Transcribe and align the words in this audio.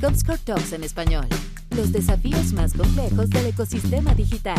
Comscore 0.00 0.38
Talks 0.44 0.72
en 0.72 0.84
español. 0.84 1.26
Los 1.76 1.92
desafíos 1.92 2.52
más 2.52 2.72
complejos 2.74 3.28
del 3.30 3.46
ecosistema 3.46 4.14
digital. 4.14 4.58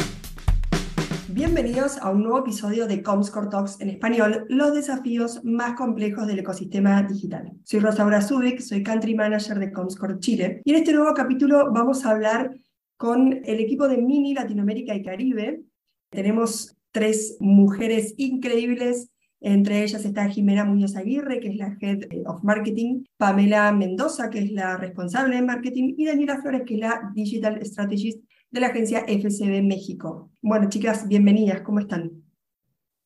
Bienvenidos 1.29 1.97
a 1.97 2.09
un 2.09 2.23
nuevo 2.23 2.39
episodio 2.39 2.88
de 2.88 3.01
Comscore 3.01 3.48
Talks 3.50 3.80
en 3.80 3.90
español, 3.90 4.46
los 4.50 4.74
desafíos 4.74 5.44
más 5.44 5.75
complejos 5.75 6.28
del 6.28 6.40
ecosistema 6.40 7.04
digital. 7.04 7.54
Soy 7.64 7.80
Rosaura 7.80 8.21
Zubik, 8.21 8.59
soy 8.59 8.84
Country 8.84 9.16
Manager 9.16 9.59
de 9.59 9.71
Comscore 9.71 10.20
Chile 10.20 10.62
y 10.66 10.71
en 10.71 10.78
este 10.78 10.94
nuevo 10.94 11.14
capítulo 11.14 11.71
vamos 11.71 12.05
a 12.05 12.12
hablar 12.12 12.52
con 12.98 13.34
el 13.46 13.60
equipo 13.60 13.88
de 13.88 13.98
Mini 13.98 14.34
Latinoamérica 14.34 14.94
y 14.94 15.04
Caribe. 15.04 15.64
Tenemos 16.10 16.76
tres 16.92 17.38
mujeres 17.40 18.14
increíbles 18.18 19.10
entre 19.46 19.84
ellas 19.84 20.05
está 20.05 20.30
Jimena 20.30 20.64
Muñoz 20.64 20.96
Aguirre, 20.96 21.41
que 21.41 21.50
es 21.50 21.57
la 21.57 21.78
Head 21.82 22.25
of 22.25 22.42
Marketing, 22.43 23.04
Pamela 23.18 23.73
Mendoza, 23.73 24.30
que 24.30 24.39
es 24.39 24.52
la 24.52 24.78
responsable 24.78 25.36
de 25.36 25.42
marketing, 25.42 25.96
y 25.98 26.05
Daniela 26.05 26.42
Flores, 26.42 26.62
que 26.66 26.75
es 26.75 26.80
la 26.80 27.11
Digital 27.14 27.60
Strategist 27.66 28.24
de 28.50 28.60
la 28.61 28.68
agencia 28.68 29.04
FCB 29.06 29.61
México. 29.61 30.32
Bueno, 30.42 30.69
chicas, 30.69 31.10
bienvenidas, 31.10 31.61
¿cómo 31.61 31.79
están? 31.79 32.23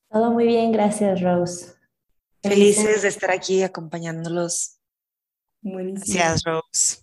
Todo 0.08 0.30
muy 0.30 0.46
bien, 0.46 0.70
gracias, 0.70 1.20
Rose. 1.20 1.74
Felices 2.40 3.02
de 3.02 3.08
estar 3.08 3.32
aquí 3.32 3.64
acompañándolos. 3.64 4.78
Buenísimo. 5.60 6.14
Gracias, 6.14 6.44
Rose. 6.44 6.98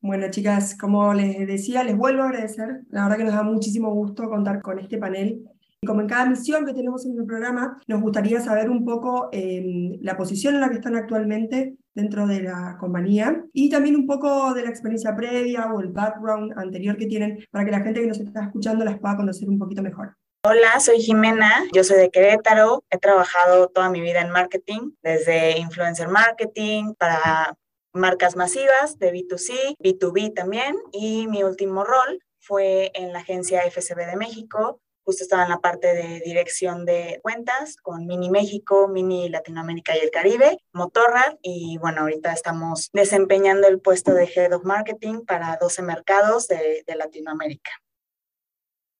Bueno, 0.00 0.28
chicas, 0.30 0.76
como 0.76 1.14
les 1.14 1.46
decía, 1.46 1.84
les 1.84 1.96
vuelvo 1.96 2.24
a 2.24 2.26
agradecer. 2.26 2.82
La 2.90 3.04
verdad 3.04 3.18
que 3.18 3.24
nos 3.24 3.34
da 3.34 3.44
muchísimo 3.44 3.94
gusto 3.94 4.28
contar 4.28 4.60
con 4.62 4.80
este 4.80 4.98
panel 4.98 5.48
como 5.84 6.00
en 6.00 6.08
cada 6.08 6.26
misión 6.26 6.64
que 6.64 6.74
tenemos 6.74 7.06
en 7.06 7.18
el 7.18 7.24
programa, 7.24 7.80
nos 7.86 8.00
gustaría 8.00 8.40
saber 8.40 8.70
un 8.70 8.84
poco 8.84 9.28
eh, 9.32 9.98
la 10.00 10.16
posición 10.16 10.54
en 10.54 10.60
la 10.60 10.68
que 10.68 10.76
están 10.76 10.96
actualmente 10.96 11.76
dentro 11.94 12.26
de 12.26 12.42
la 12.42 12.76
compañía 12.78 13.44
y 13.52 13.70
también 13.70 13.96
un 13.96 14.06
poco 14.06 14.52
de 14.54 14.62
la 14.62 14.70
experiencia 14.70 15.14
previa 15.14 15.72
o 15.72 15.80
el 15.80 15.88
background 15.88 16.52
anterior 16.58 16.96
que 16.96 17.06
tienen 17.06 17.44
para 17.50 17.64
que 17.64 17.70
la 17.70 17.80
gente 17.80 18.00
que 18.00 18.08
nos 18.08 18.20
está 18.20 18.44
escuchando 18.44 18.84
las 18.84 18.98
pueda 18.98 19.16
conocer 19.16 19.48
un 19.48 19.58
poquito 19.58 19.82
mejor. 19.82 20.16
Hola, 20.46 20.78
soy 20.78 21.00
Jimena, 21.00 21.64
yo 21.72 21.84
soy 21.84 21.96
de 21.96 22.10
Querétaro, 22.10 22.84
he 22.90 22.98
trabajado 22.98 23.68
toda 23.68 23.88
mi 23.88 24.02
vida 24.02 24.20
en 24.20 24.30
marketing, 24.30 24.90
desde 25.02 25.58
influencer 25.58 26.08
marketing 26.08 26.92
para 26.98 27.56
marcas 27.94 28.36
masivas 28.36 28.98
de 28.98 29.10
B2C, 29.10 29.76
B2B 29.78 30.34
también, 30.34 30.76
y 30.92 31.28
mi 31.28 31.42
último 31.44 31.84
rol 31.84 32.20
fue 32.40 32.90
en 32.94 33.14
la 33.14 33.20
agencia 33.20 33.62
FCB 33.62 34.06
de 34.06 34.16
México, 34.16 34.82
justo 35.04 35.22
estaba 35.22 35.44
en 35.44 35.50
la 35.50 35.60
parte 35.60 35.94
de 35.94 36.20
dirección 36.24 36.84
de 36.84 37.20
cuentas 37.22 37.76
con 37.76 38.06
Mini 38.06 38.30
México, 38.30 38.88
Mini 38.88 39.28
Latinoamérica 39.28 39.96
y 39.96 40.00
el 40.00 40.10
Caribe, 40.10 40.58
Motorrad 40.72 41.36
y 41.42 41.78
bueno, 41.78 42.02
ahorita 42.02 42.32
estamos 42.32 42.90
desempeñando 42.92 43.68
el 43.68 43.80
puesto 43.80 44.14
de 44.14 44.24
Head 44.24 44.54
of 44.54 44.64
Marketing 44.64 45.24
para 45.26 45.56
12 45.60 45.82
mercados 45.82 46.48
de, 46.48 46.84
Latinoamérica. 46.94 47.70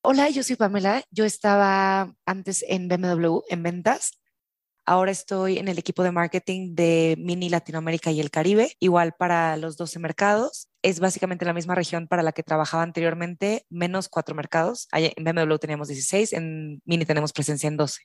Hola, 0.03 0.29
yo 0.29 0.43
soy 0.43 0.57
Pamela. 0.57 1.05
Yo 1.11 1.25
estaba 1.25 2.13
antes 2.27 2.65
en 2.67 2.89
BMW 2.89 3.41
en 3.49 3.63
ventas 3.63 4.19
Ahora 4.87 5.11
estoy 5.11 5.59
en 5.59 5.69
el 5.69 5.79
equipo 5.79 6.03
de 6.03 6.13
marketing 6.13 6.75
de 6.75 7.17
Mini 7.19 7.49
Latinoamérica 7.49 8.11
y 8.11 8.21
el 8.21 8.31
Caribe, 8.31 8.77
igual 8.81 9.15
para 9.19 9.57
los 9.57 9.79
12 9.79 9.99
mercados. 9.99 10.69
Es 10.83 11.01
básicamente 11.01 11.47
la 11.47 11.55
misma 11.55 11.75
región 11.75 12.07
para 12.07 12.23
la 12.23 12.33
que 12.33 12.43
trabajaba 12.43 12.83
anteriormente, 12.83 13.65
menos 13.71 14.11
cuatro 14.11 14.35
mercados. 14.35 14.89
En 14.93 15.25
BMW 15.25 15.57
teníamos 15.57 15.89
16, 15.89 16.35
en 16.35 16.83
Mini 16.85 17.07
tenemos 17.07 17.33
presencia 17.33 17.69
en 17.69 17.79
12. 17.79 18.03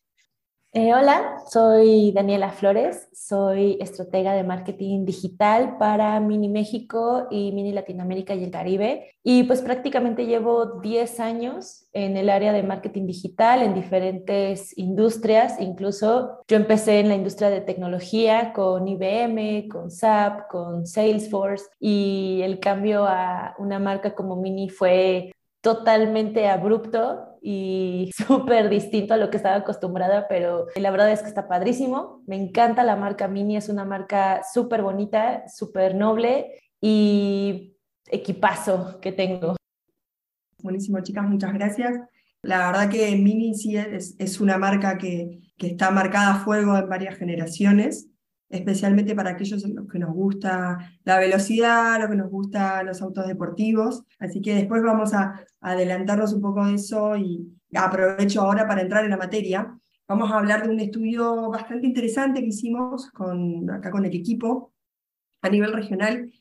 Eh, 0.72 0.94
hola, 0.94 1.42
soy 1.50 2.12
Daniela 2.12 2.52
Flores, 2.52 3.10
soy 3.12 3.80
estratega 3.82 4.34
de 4.34 4.44
marketing 4.44 5.04
digital 5.04 5.78
para 5.80 6.20
Mini 6.20 6.48
México 6.48 7.26
y 7.32 7.52
Mini 7.54 7.72
Latinoamérica 7.72 8.36
y 8.36 8.44
el 8.44 8.52
Caribe. 8.52 9.16
Y 9.24 9.46
pues 9.46 9.64
prácticamente 9.64 10.28
llevo 10.28 10.80
10 10.80 11.20
años 11.22 11.88
en 11.92 12.18
el 12.18 12.30
área 12.30 12.54
de 12.54 12.62
marketing 12.62 13.08
digital 13.08 13.64
en 13.64 13.74
diferentes 13.74 14.78
industrias. 14.78 15.60
Incluso 15.60 16.44
yo 16.48 16.58
empecé 16.58 17.00
en 17.00 17.10
la 17.10 17.16
industria 17.16 17.50
de 17.50 17.62
tecnología 17.62 18.54
con 18.54 18.88
IBM, 18.88 19.70
con 19.70 19.90
SAP, 19.90 20.50
con 20.52 20.86
Salesforce 20.86 21.66
y 21.80 22.42
el 22.44 22.60
cambio 22.60 23.06
a 23.08 23.56
una 23.58 23.80
marca 23.80 24.14
como 24.14 24.36
Mini 24.36 24.70
fue 24.70 25.32
totalmente 25.62 26.48
abrupto 26.48 27.29
y 27.42 28.12
súper 28.28 28.70
distinto 28.70 29.14
a 29.14 29.18
lo 29.18 29.30
que 29.30 29.38
estaba 29.38 29.56
acostumbrada, 29.56 30.28
pero 30.28 30.68
la 30.76 30.92
verdad 30.92 31.12
es 31.12 31.22
que 31.22 31.28
está 31.28 31.48
padrísimo. 31.48 32.24
Me 32.28 32.36
encanta 32.36 32.84
la 32.84 32.96
marca 32.96 33.28
Mini, 33.28 33.58
es 33.58 33.70
una 33.70 33.86
marca 33.86 34.42
súper 34.44 34.82
bonita, 34.82 35.44
súper 35.48 35.96
noble 35.96 36.60
y 36.82 37.76
equipazo 38.08 39.00
que 39.02 39.12
tengo. 39.12 39.56
Buenísimo, 40.62 41.00
chicas, 41.02 41.28
muchas 41.28 41.54
gracias. 41.54 42.00
La 42.42 42.68
verdad 42.68 42.90
que 42.90 43.16
Mini 43.16 43.54
sí 43.54 43.76
es, 43.76 44.16
es 44.18 44.40
una 44.40 44.58
marca 44.58 44.98
que, 44.98 45.40
que 45.58 45.68
está 45.68 45.92
marcada 45.92 46.36
a 46.36 46.40
fuego 46.40 46.78
en 46.78 46.88
varias 46.88 47.18
generaciones 47.18 48.10
especialmente 48.50 49.16
para 49.16 49.32
aquellos 49.32 49.64
que 49.64 50.00
nos 50.00 50.14
gusta 50.14 50.78
la 51.04 51.20
velocidad, 51.20 52.02
lo 52.02 52.10
que 52.10 52.16
nos 52.16 52.30
gusta 52.30 52.84
los 52.84 53.02
autos 53.02 53.28
deportivos. 53.28 54.04
Así 54.18 54.42
que 54.42 54.56
después 54.56 54.82
vamos 54.84 55.14
a, 55.14 55.46
adelantarnos 55.62 56.34
un 56.34 56.42
poco 56.42 56.66
de 56.66 56.76
eso 56.76 57.18
y 57.18 57.46
aprovecho 57.76 58.42
ahora 58.42 58.66
para 58.68 58.82
entrar 58.82 59.04
en 59.04 59.12
la 59.12 59.18
materia. 59.18 59.78
Vamos 60.08 60.32
a 60.32 60.40
hablar 60.40 60.64
de 60.64 60.70
un 60.70 60.80
estudio 60.80 61.50
bastante 61.50 61.86
interesante 61.86 62.40
que 62.40 62.48
hicimos 62.48 63.12
con, 63.12 63.70
acá 63.70 63.92
con 63.92 64.06
el 64.06 64.16
equipo 64.16 64.74
a 65.42 65.50
nivel 65.50 65.74
regional, 65.74 66.32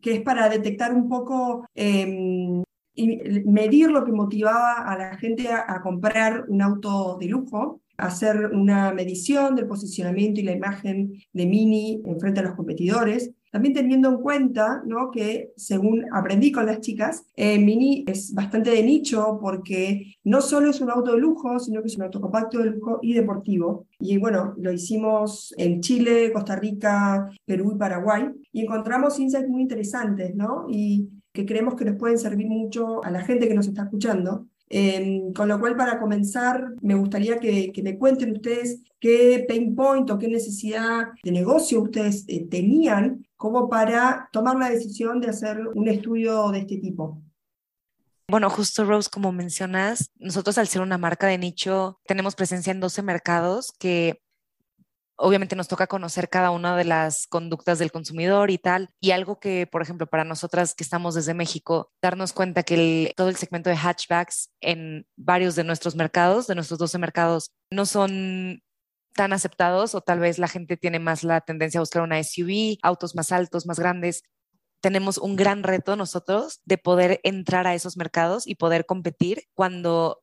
que 0.00 0.14
es 0.14 0.22
para 0.22 0.48
detectar 0.48 0.94
un 0.94 1.08
poco 1.08 1.66
em, 1.74 2.62
y 2.94 3.40
medir 3.46 3.90
lo 3.90 4.04
que 4.04 4.12
motivaba 4.12 4.74
a 4.74 4.96
la 4.96 5.16
gente 5.16 5.48
a 5.50 5.80
comprar 5.82 6.44
un 6.48 6.62
auto 6.62 7.16
de 7.18 7.26
lujo 7.26 7.79
hacer 8.00 8.50
una 8.52 8.92
medición 8.92 9.54
del 9.54 9.66
posicionamiento 9.66 10.40
y 10.40 10.44
la 10.44 10.52
imagen 10.52 11.12
de 11.32 11.46
Mini 11.46 12.02
en 12.04 12.18
frente 12.18 12.40
a 12.40 12.42
los 12.42 12.54
competidores. 12.54 13.32
También 13.50 13.74
teniendo 13.74 14.08
en 14.08 14.18
cuenta 14.18 14.82
¿no? 14.86 15.10
que, 15.10 15.52
según 15.56 16.06
aprendí 16.12 16.52
con 16.52 16.66
las 16.66 16.80
chicas, 16.80 17.24
eh, 17.34 17.58
Mini 17.58 18.04
es 18.06 18.32
bastante 18.32 18.70
de 18.70 18.82
nicho 18.82 19.38
porque 19.40 20.14
no 20.22 20.40
solo 20.40 20.70
es 20.70 20.80
un 20.80 20.90
auto 20.90 21.12
de 21.12 21.18
lujo, 21.18 21.58
sino 21.58 21.80
que 21.80 21.88
es 21.88 21.96
un 21.96 22.04
auto 22.04 22.20
compacto 22.20 22.58
de 22.58 22.70
lujo 22.70 23.00
y 23.02 23.12
deportivo. 23.12 23.86
Y 23.98 24.18
bueno, 24.18 24.54
lo 24.56 24.70
hicimos 24.70 25.52
en 25.58 25.80
Chile, 25.80 26.32
Costa 26.32 26.54
Rica, 26.54 27.28
Perú 27.44 27.72
y 27.74 27.78
Paraguay. 27.78 28.26
Y 28.52 28.62
encontramos 28.62 29.18
insights 29.18 29.48
muy 29.48 29.62
interesantes, 29.62 30.34
¿no? 30.36 30.66
Y 30.68 31.08
que 31.32 31.44
creemos 31.44 31.74
que 31.74 31.84
nos 31.84 31.96
pueden 31.96 32.18
servir 32.18 32.46
mucho 32.46 33.04
a 33.04 33.10
la 33.10 33.22
gente 33.22 33.48
que 33.48 33.54
nos 33.54 33.66
está 33.66 33.82
escuchando 33.82 34.46
Em, 34.72 35.32
con 35.32 35.48
lo 35.48 35.58
cual, 35.58 35.76
para 35.76 35.98
comenzar, 35.98 36.74
me 36.80 36.94
gustaría 36.94 37.40
que, 37.40 37.72
me 37.82 37.98
cuenten 37.98 38.30
ustedes 38.30 38.80
qué 39.00 39.44
pain 39.48 39.74
point 39.74 40.08
o 40.08 40.16
qué 40.16 40.28
necesidad 40.28 41.08
de 41.24 41.32
negocio 41.32 41.82
ustedes 41.82 42.24
eh, 42.28 42.46
tenían 42.48 43.26
como 43.36 43.68
para 43.68 44.28
tomar 44.32 44.56
la 44.56 44.70
decisión 44.70 45.20
de 45.20 45.30
hacer 45.30 45.58
un 45.74 45.88
estudio 45.88 46.50
de 46.52 46.60
este 46.60 46.76
tipo. 46.76 47.20
Bueno, 48.28 48.48
justo 48.48 48.84
Rose, 48.84 49.10
como 49.10 49.32
mencionas, 49.32 50.12
nosotros 50.20 50.56
al 50.56 50.68
ser 50.68 50.82
una 50.82 50.98
marca 50.98 51.26
de 51.26 51.38
nicho 51.38 51.98
tenemos 52.06 52.36
presencia 52.36 52.70
en 52.70 52.78
12 52.78 53.02
mercados 53.02 53.72
que 53.76 54.22
obviamente 55.20 55.54
nos 55.54 55.68
toca 55.68 55.86
conocer 55.86 56.28
cada 56.28 56.50
una 56.50 56.76
de 56.76 56.84
las 56.84 57.26
conductas 57.26 57.78
del 57.78 57.92
consumidor 57.92 58.50
y 58.50 58.58
tal. 58.58 58.88
Y 59.00 59.10
algo 59.12 59.38
que, 59.38 59.66
por 59.66 59.82
ejemplo, 59.82 60.06
para 60.06 60.24
nosotras 60.24 60.74
que 60.74 60.82
estamos 60.82 61.14
desde 61.14 61.34
México, 61.34 61.92
darnos 62.02 62.32
cuenta 62.32 62.62
que 62.62 63.12
todo 63.16 63.28
el 63.28 63.36
segmento 63.36 63.70
de 63.70 63.76
hatchbacks 63.76 64.50
en 64.60 65.06
varios 65.16 65.54
de 65.56 65.64
nuestros 65.64 65.94
mercados, 65.94 66.46
de 66.46 66.54
nuestros 66.54 66.78
12 66.78 66.98
mercados, 66.98 67.52
no 67.70 67.86
son 67.86 68.62
tan 69.14 69.32
aceptados 69.32 69.94
o 69.94 70.00
tal 70.00 70.20
vez 70.20 70.38
la 70.38 70.48
gente 70.48 70.76
tiene 70.76 70.98
más 70.98 71.22
la 71.22 71.40
tendencia 71.40 71.78
a 71.78 71.82
buscar 71.82 72.02
una 72.02 72.22
SUV, 72.22 72.78
autos 72.82 73.14
más 73.14 73.32
altos, 73.32 73.66
más 73.66 73.78
grandes. 73.78 74.22
Tenemos 74.80 75.18
un 75.18 75.36
gran 75.36 75.62
reto 75.62 75.96
nosotros 75.96 76.60
de 76.64 76.78
poder 76.78 77.20
entrar 77.24 77.66
a 77.66 77.74
esos 77.74 77.96
mercados 77.96 78.46
y 78.46 78.54
poder 78.54 78.86
competir 78.86 79.44
cuando 79.54 80.22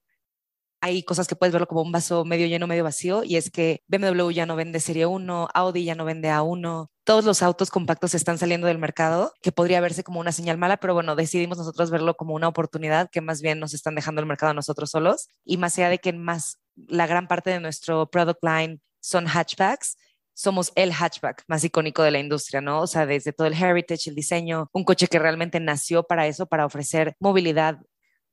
hay 0.81 1.03
cosas 1.03 1.27
que 1.27 1.35
puedes 1.35 1.53
verlo 1.53 1.67
como 1.67 1.81
un 1.81 1.91
vaso 1.91 2.25
medio 2.25 2.47
lleno, 2.47 2.67
medio 2.67 2.83
vacío, 2.83 3.23
y 3.23 3.35
es 3.35 3.49
que 3.49 3.83
BMW 3.87 4.31
ya 4.31 4.45
no 4.45 4.55
vende 4.55 4.79
Serie 4.79 5.05
1, 5.05 5.49
Audi 5.53 5.83
ya 5.83 5.95
no 5.95 6.05
vende 6.05 6.29
A1, 6.29 6.89
todos 7.03 7.25
los 7.25 7.41
autos 7.41 7.69
compactos 7.69 8.13
están 8.13 8.37
saliendo 8.37 8.67
del 8.67 8.77
mercado, 8.77 9.33
que 9.41 9.51
podría 9.51 9.81
verse 9.81 10.03
como 10.03 10.19
una 10.19 10.31
señal 10.31 10.57
mala, 10.57 10.77
pero 10.77 10.93
bueno, 10.93 11.15
decidimos 11.15 11.57
nosotros 11.57 11.89
verlo 11.89 12.15
como 12.15 12.33
una 12.33 12.47
oportunidad 12.47 13.09
que 13.09 13.21
más 13.21 13.41
bien 13.41 13.59
nos 13.59 13.73
están 13.73 13.95
dejando 13.95 14.21
el 14.21 14.27
mercado 14.27 14.51
a 14.51 14.53
nosotros 14.53 14.91
solos, 14.91 15.27
y 15.45 15.57
más 15.57 15.77
allá 15.77 15.89
de 15.89 15.99
que 15.99 16.13
más 16.13 16.59
la 16.75 17.07
gran 17.07 17.27
parte 17.27 17.49
de 17.49 17.59
nuestro 17.59 18.09
product 18.09 18.43
line 18.43 18.79
son 18.99 19.27
hatchbacks, 19.27 19.97
somos 20.33 20.71
el 20.75 20.93
hatchback 20.93 21.43
más 21.47 21.63
icónico 21.63 22.03
de 22.03 22.11
la 22.11 22.19
industria, 22.19 22.61
¿no? 22.61 22.81
O 22.81 22.87
sea, 22.87 23.07
desde 23.07 23.33
todo 23.33 23.47
el 23.47 23.53
heritage, 23.53 24.09
el 24.11 24.15
diseño, 24.15 24.69
un 24.71 24.83
coche 24.83 25.07
que 25.07 25.17
realmente 25.17 25.59
nació 25.59 26.03
para 26.03 26.27
eso, 26.27 26.45
para 26.45 26.65
ofrecer 26.65 27.15
movilidad 27.19 27.79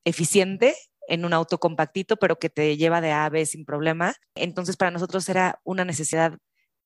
eficiente 0.04 0.76
en 1.08 1.24
un 1.24 1.32
auto 1.32 1.58
compactito, 1.58 2.16
pero 2.16 2.38
que 2.38 2.50
te 2.50 2.76
lleva 2.76 3.00
de 3.00 3.12
A 3.12 3.26
a 3.26 3.30
B 3.30 3.46
sin 3.46 3.64
problema. 3.64 4.14
Entonces, 4.34 4.76
para 4.76 4.90
nosotros 4.90 5.28
era 5.28 5.60
una 5.64 5.84
necesidad 5.84 6.38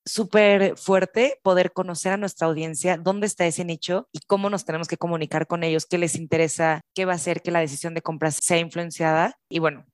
súper 0.05 0.77
fuerte 0.77 1.39
poder 1.43 1.73
conocer 1.73 2.13
a 2.13 2.17
nuestra 2.17 2.47
audiencia, 2.47 2.97
dónde 2.97 3.27
está 3.27 3.47
ese 3.47 3.65
nicho 3.65 4.09
y 4.13 4.21
cómo 4.27 4.51
nos 4.51 4.65
tenemos 4.65 4.89
que 4.89 4.97
comunicar 4.97 5.47
con 5.47 5.63
ellos, 5.63 5.87
qué 5.87 5.99
les 5.99 6.17
interesa, 6.17 6.81
qué 6.95 7.05
va 7.05 7.13
a 7.13 7.17
hacer 7.17 7.43
que 7.43 7.51
la 7.51 7.61
decisión 7.61 7.95
de 7.95 8.03
compra 8.03 8.31
sea 8.31 8.59
influenciada. 8.59 9.39
Y 9.51 9.59
bueno, 9.59 9.87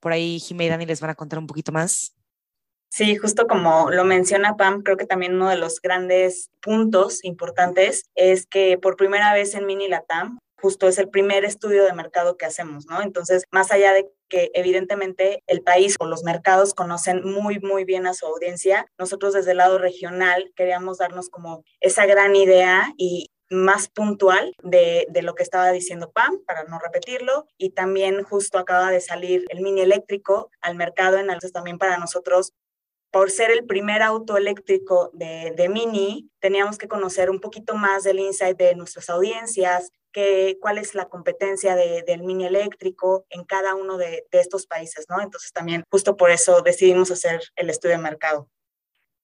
por 0.00 0.12
ahí 0.12 0.38
Jimé 0.40 0.66
y 0.66 0.68
Dani 0.68 0.86
les 0.86 1.00
van 1.00 1.10
a 1.10 1.14
contar 1.14 1.38
un 1.38 1.46
poquito 1.46 1.72
más. 1.72 2.14
Sí, 2.90 3.16
justo 3.16 3.46
como 3.48 3.90
lo 3.90 4.04
menciona 4.04 4.56
Pam, 4.56 4.82
creo 4.82 4.96
que 4.96 5.06
también 5.06 5.34
uno 5.34 5.48
de 5.48 5.56
los 5.56 5.80
grandes 5.80 6.50
puntos 6.60 7.24
importantes 7.24 8.04
es 8.14 8.46
que 8.46 8.78
por 8.78 8.96
primera 8.96 9.32
vez 9.32 9.54
en 9.54 9.66
Mini 9.66 9.88
Latam 9.88 10.38
justo 10.64 10.88
es 10.88 10.96
el 10.96 11.10
primer 11.10 11.44
estudio 11.44 11.84
de 11.84 11.92
mercado 11.92 12.38
que 12.38 12.46
hacemos, 12.46 12.86
¿no? 12.86 13.02
Entonces, 13.02 13.44
más 13.50 13.70
allá 13.70 13.92
de 13.92 14.10
que 14.30 14.50
evidentemente 14.54 15.42
el 15.46 15.60
país 15.60 15.94
o 16.00 16.06
los 16.06 16.24
mercados 16.24 16.72
conocen 16.72 17.22
muy, 17.22 17.60
muy 17.60 17.84
bien 17.84 18.06
a 18.06 18.14
su 18.14 18.24
audiencia, 18.24 18.86
nosotros 18.98 19.34
desde 19.34 19.50
el 19.50 19.58
lado 19.58 19.76
regional 19.76 20.50
queríamos 20.56 20.96
darnos 20.96 21.28
como 21.28 21.64
esa 21.80 22.06
gran 22.06 22.34
idea 22.34 22.94
y 22.96 23.30
más 23.50 23.88
puntual 23.88 24.54
de, 24.62 25.06
de, 25.10 25.20
lo 25.20 25.34
que 25.34 25.42
estaba 25.42 25.70
diciendo 25.70 26.12
Pam, 26.12 26.42
para 26.46 26.64
no 26.64 26.78
repetirlo, 26.78 27.46
y 27.58 27.72
también 27.72 28.22
justo 28.22 28.56
acaba 28.56 28.90
de 28.90 29.02
salir 29.02 29.44
el 29.50 29.60
mini 29.60 29.82
eléctrico 29.82 30.48
al 30.62 30.76
mercado, 30.76 31.18
entonces 31.18 31.52
también 31.52 31.76
para 31.76 31.98
nosotros 31.98 32.54
por 33.12 33.30
ser 33.30 33.50
el 33.50 33.66
primer 33.66 34.02
auto 34.02 34.38
eléctrico 34.38 35.10
de, 35.12 35.52
de, 35.56 35.68
Mini, 35.68 36.30
teníamos 36.40 36.78
que 36.78 36.88
conocer 36.88 37.30
un 37.30 37.38
poquito 37.38 37.76
más 37.76 38.02
del 38.02 38.18
insight 38.18 38.58
de 38.58 38.74
nuestras 38.74 39.08
audiencias, 39.08 39.92
que, 40.14 40.56
cuál 40.62 40.78
es 40.78 40.94
la 40.94 41.10
competencia 41.10 41.76
de, 41.76 42.02
del 42.06 42.22
Mini 42.22 42.46
eléctrico 42.46 43.26
en 43.28 43.44
cada 43.44 43.74
uno 43.74 43.98
de, 43.98 44.26
de, 44.30 44.40
estos 44.40 44.66
países, 44.66 45.06
¿no? 45.10 45.20
Entonces 45.20 45.52
también 45.52 45.84
justo 45.90 46.16
por 46.16 46.30
eso 46.30 46.62
decidimos 46.62 47.10
hacer 47.10 47.42
el 47.56 47.68
estudio 47.68 47.96
de 47.96 48.02
mercado. 48.02 48.48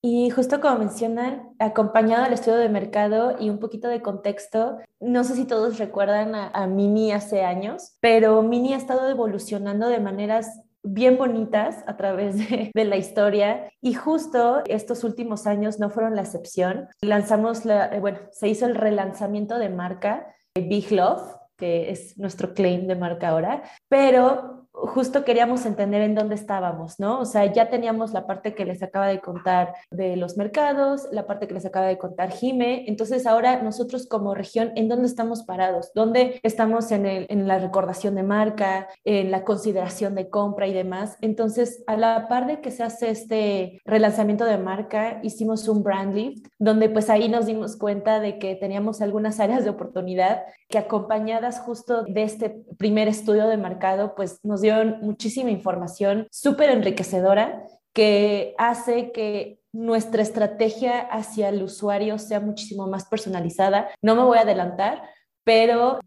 Y 0.03 0.31
justo 0.31 0.61
como 0.61 0.79
mencionan, 0.79 1.55
acompañado 1.59 2.25
al 2.25 2.33
estudio 2.33 2.57
de 2.57 2.71
mercado 2.71 3.37
y 3.39 3.51
un 3.51 3.59
poquito 3.59 3.89
de 3.89 4.01
contexto, 4.01 4.79
no 4.99 5.25
sé 5.25 5.37
si 5.37 5.45
todos 5.45 5.79
recuerdan 5.79 6.35
a, 6.35 6.49
a 6.49 6.67
Mini 6.67 7.13
hace 7.13 7.43
años, 7.43 7.97
pero 8.01 8.43
Mini 8.43 8.73
ha 8.73 8.79
estado 8.79 9.09
evolucionando 9.11 9.89
de 9.89 10.01
maneras 10.01 10.63
bien 10.83 11.19
bonitas 11.19 11.85
a 11.87 11.99
través 11.99 12.39
de, 12.39 12.71
de, 12.75 12.85
la 12.87 12.97
historia 12.97 13.71
y 13.83 13.93
justo 13.93 14.63
estos 14.67 15.05
últimos 15.05 15.47
años 15.47 15.79
no 15.79 15.91
fueron 15.91 16.17
la 16.17 16.23
excepción. 16.23 16.89
Lanzamos, 17.03 17.67
la, 17.67 17.95
eh, 17.95 18.01
bueno, 18.01 18.21
se 18.33 18.49
hizo 18.49 18.65
el 18.65 18.75
relanzamiento 18.75 19.59
de 19.59 19.69
marca 19.69 20.35
Big 20.61 20.91
Love, 20.91 21.23
que 21.57 21.91
es 21.91 22.17
nuestro 22.19 22.55
claim 22.55 22.87
de 22.87 22.97
marca 22.97 23.29
ahora, 23.29 23.63
pero 23.89 24.60
justo 24.73 25.25
queríamos 25.25 25.67
entender 25.67 26.03
en 26.03 26.15
dónde 26.15 26.35
estábamos, 26.35 26.99
¿no? 27.01 27.21
O 27.21 27.25
sea, 27.25 27.47
ya 27.53 27.69
teníamos 27.69 28.13
la 28.13 28.27
parte 28.27 28.55
que 28.55 28.65
les 28.65 28.83
acaba 28.83 29.09
de 29.09 29.21
contar 29.21 29.75
de 29.91 30.17
los 30.17 30.37
mercados, 30.37 31.09
la 31.11 31.27
parte 31.27 31.49
que 31.49 31.55
les 31.55 31.67
acaba 31.67 31.87
de 31.87 31.99
contar 31.99 32.31
Jime, 32.31 32.85
entonces 32.87 33.27
ahora 33.27 33.63
nosotros 33.63 34.07
como 34.07 34.35
región, 34.35 34.73
¿en 34.77 34.89
dónde 34.89 35.07
estamos 35.07 35.43
parados? 35.43 35.93
¿Dónde 35.95 36.41
estamos 36.43 36.91
en, 36.93 37.49
la 37.49 37.59
recordación 37.59 38.15
de 38.15 38.23
marca, 38.23 38.89
en 39.05 39.31
la 39.31 39.45
consideración 39.45 40.15
de 40.15 40.29
compra 40.31 40.67
y 40.67 40.73
demás? 40.73 41.17
Entonces, 41.21 41.83
a 41.87 41.97
la 41.97 42.29
par 42.29 42.47
de 42.47 42.61
que 42.61 42.71
se 42.71 42.83
hace 42.83 43.11
este 43.11 43.81
relanzamiento 43.85 44.45
de 44.45 44.59
marca, 44.59 45.21
hicimos 45.23 45.69
un 45.69 45.83
brand 45.83 46.15
lift, 46.15 46.47
donde 46.59 46.89
pues 46.89 47.11
ahí 47.11 47.29
nos 47.29 47.47
dimos 47.47 47.77
cuenta 47.77 48.21
de 48.21 48.39
que 48.39 48.55
teníamos 48.55 49.01
algunas 49.01 49.41
áreas 49.41 49.65
de 49.65 49.71
oportunidad 49.71 50.43
que 50.69 50.79
acompañadas 50.79 51.61
justo 51.61 52.05
de 52.05 52.23
este 52.23 52.65
primer 52.79 53.09
estudio 53.09 53.49
de 53.49 53.57
mercado, 53.57 54.15
pues 54.15 54.41
nos 54.45 54.60
dio 54.61 54.85
muchísima 55.01 55.51
información 55.51 56.27
súper 56.31 56.71
enriquecedora 56.71 57.65
que 57.93 58.55
hace 58.59 59.13
que 59.13 59.61
nuestra 59.73 60.23
estrategia 60.23 61.01
hacia 61.01 61.49
el 61.49 61.63
usuario 61.63 62.19
sea 62.19 62.41
muchísimo 62.41 62.87
más 62.87 63.07
personalizada. 63.07 63.89
No 64.03 64.17
me 64.17 64.25
voy 64.25 64.39
a 64.39 64.43
adelantar, 64.43 65.03
pero 65.45 66.01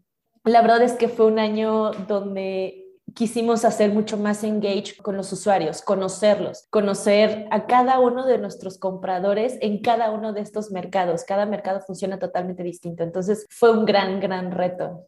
la 0.44 0.60
verdad 0.60 0.82
es 0.82 0.92
que 0.92 1.08
fue 1.08 1.26
un 1.26 1.38
año 1.38 1.92
donde 1.92 2.84
quisimos 3.14 3.64
hacer 3.64 3.92
mucho 3.92 4.16
más 4.16 4.42
engage 4.44 4.96
con 5.00 5.16
los 5.16 5.32
usuarios, 5.32 5.82
conocerlos, 5.82 6.66
conocer 6.70 7.46
a 7.50 7.66
cada 7.66 8.00
uno 8.00 8.26
de 8.26 8.38
nuestros 8.38 8.78
compradores 8.78 9.56
en 9.60 9.80
cada 9.80 10.10
uno 10.10 10.32
de 10.32 10.40
estos 10.40 10.70
mercados. 10.70 11.24
Cada 11.24 11.46
mercado 11.46 11.80
funciona 11.80 12.18
totalmente 12.18 12.62
distinto. 12.62 13.04
Entonces 13.04 13.46
fue 13.50 13.70
un 13.70 13.84
gran, 13.84 14.20
gran 14.20 14.50
reto. 14.50 15.06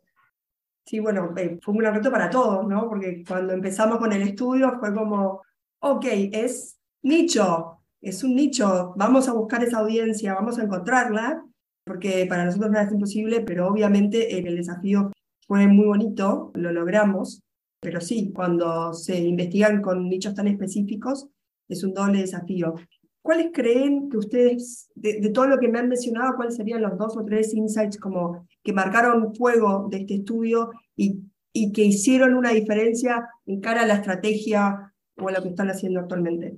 Sí, 0.86 1.00
bueno, 1.00 1.34
eh, 1.36 1.58
fue 1.60 1.72
un 1.72 1.78
gran 1.78 1.94
reto 1.94 2.12
para 2.12 2.30
todos, 2.30 2.66
¿no? 2.68 2.88
Porque 2.88 3.24
cuando 3.26 3.52
empezamos 3.52 3.98
con 3.98 4.12
el 4.12 4.22
estudio 4.22 4.78
fue 4.78 4.94
como, 4.94 5.42
ok, 5.80 6.04
es 6.32 6.78
nicho, 7.02 7.80
es 8.00 8.22
un 8.22 8.36
nicho, 8.36 8.94
vamos 8.96 9.28
a 9.28 9.32
buscar 9.32 9.64
esa 9.64 9.78
audiencia, 9.78 10.34
vamos 10.34 10.58
a 10.58 10.62
encontrarla, 10.62 11.44
porque 11.84 12.26
para 12.28 12.44
nosotros 12.44 12.70
no 12.70 12.78
es 12.78 12.92
imposible, 12.92 13.40
pero 13.40 13.66
obviamente 13.66 14.38
el 14.38 14.54
desafío 14.54 15.10
fue 15.48 15.66
muy 15.66 15.86
bonito, 15.86 16.52
lo 16.54 16.70
logramos, 16.70 17.42
pero 17.80 18.00
sí, 18.00 18.32
cuando 18.32 18.94
se 18.94 19.18
investigan 19.18 19.82
con 19.82 20.08
nichos 20.08 20.34
tan 20.34 20.46
específicos, 20.46 21.28
es 21.68 21.82
un 21.82 21.94
doble 21.94 22.20
desafío. 22.20 22.74
¿Cuáles 23.22 23.50
creen 23.52 24.08
que 24.08 24.18
ustedes, 24.18 24.88
de, 24.94 25.20
de, 25.20 25.30
todo 25.30 25.48
lo 25.48 25.58
que 25.58 25.66
me 25.66 25.80
han 25.80 25.88
mencionado, 25.88 26.36
cuáles 26.36 26.54
serían 26.54 26.82
los 26.82 26.96
dos 26.96 27.16
o 27.16 27.24
tres 27.24 27.52
insights 27.54 27.98
como 27.98 28.46
que 28.66 28.72
marcaron 28.72 29.32
fuego 29.32 29.86
de 29.88 29.98
este 29.98 30.16
estudio 30.16 30.72
y, 30.96 31.20
y 31.52 31.72
que 31.72 31.84
hicieron 31.84 32.34
una 32.34 32.50
diferencia 32.50 33.28
en 33.46 33.60
cara 33.60 33.82
a 33.82 33.86
la 33.86 33.94
estrategia 33.94 34.92
o 35.16 35.28
a 35.28 35.32
lo 35.32 35.40
que 35.40 35.50
están 35.50 35.70
haciendo 35.70 36.00
actualmente? 36.00 36.56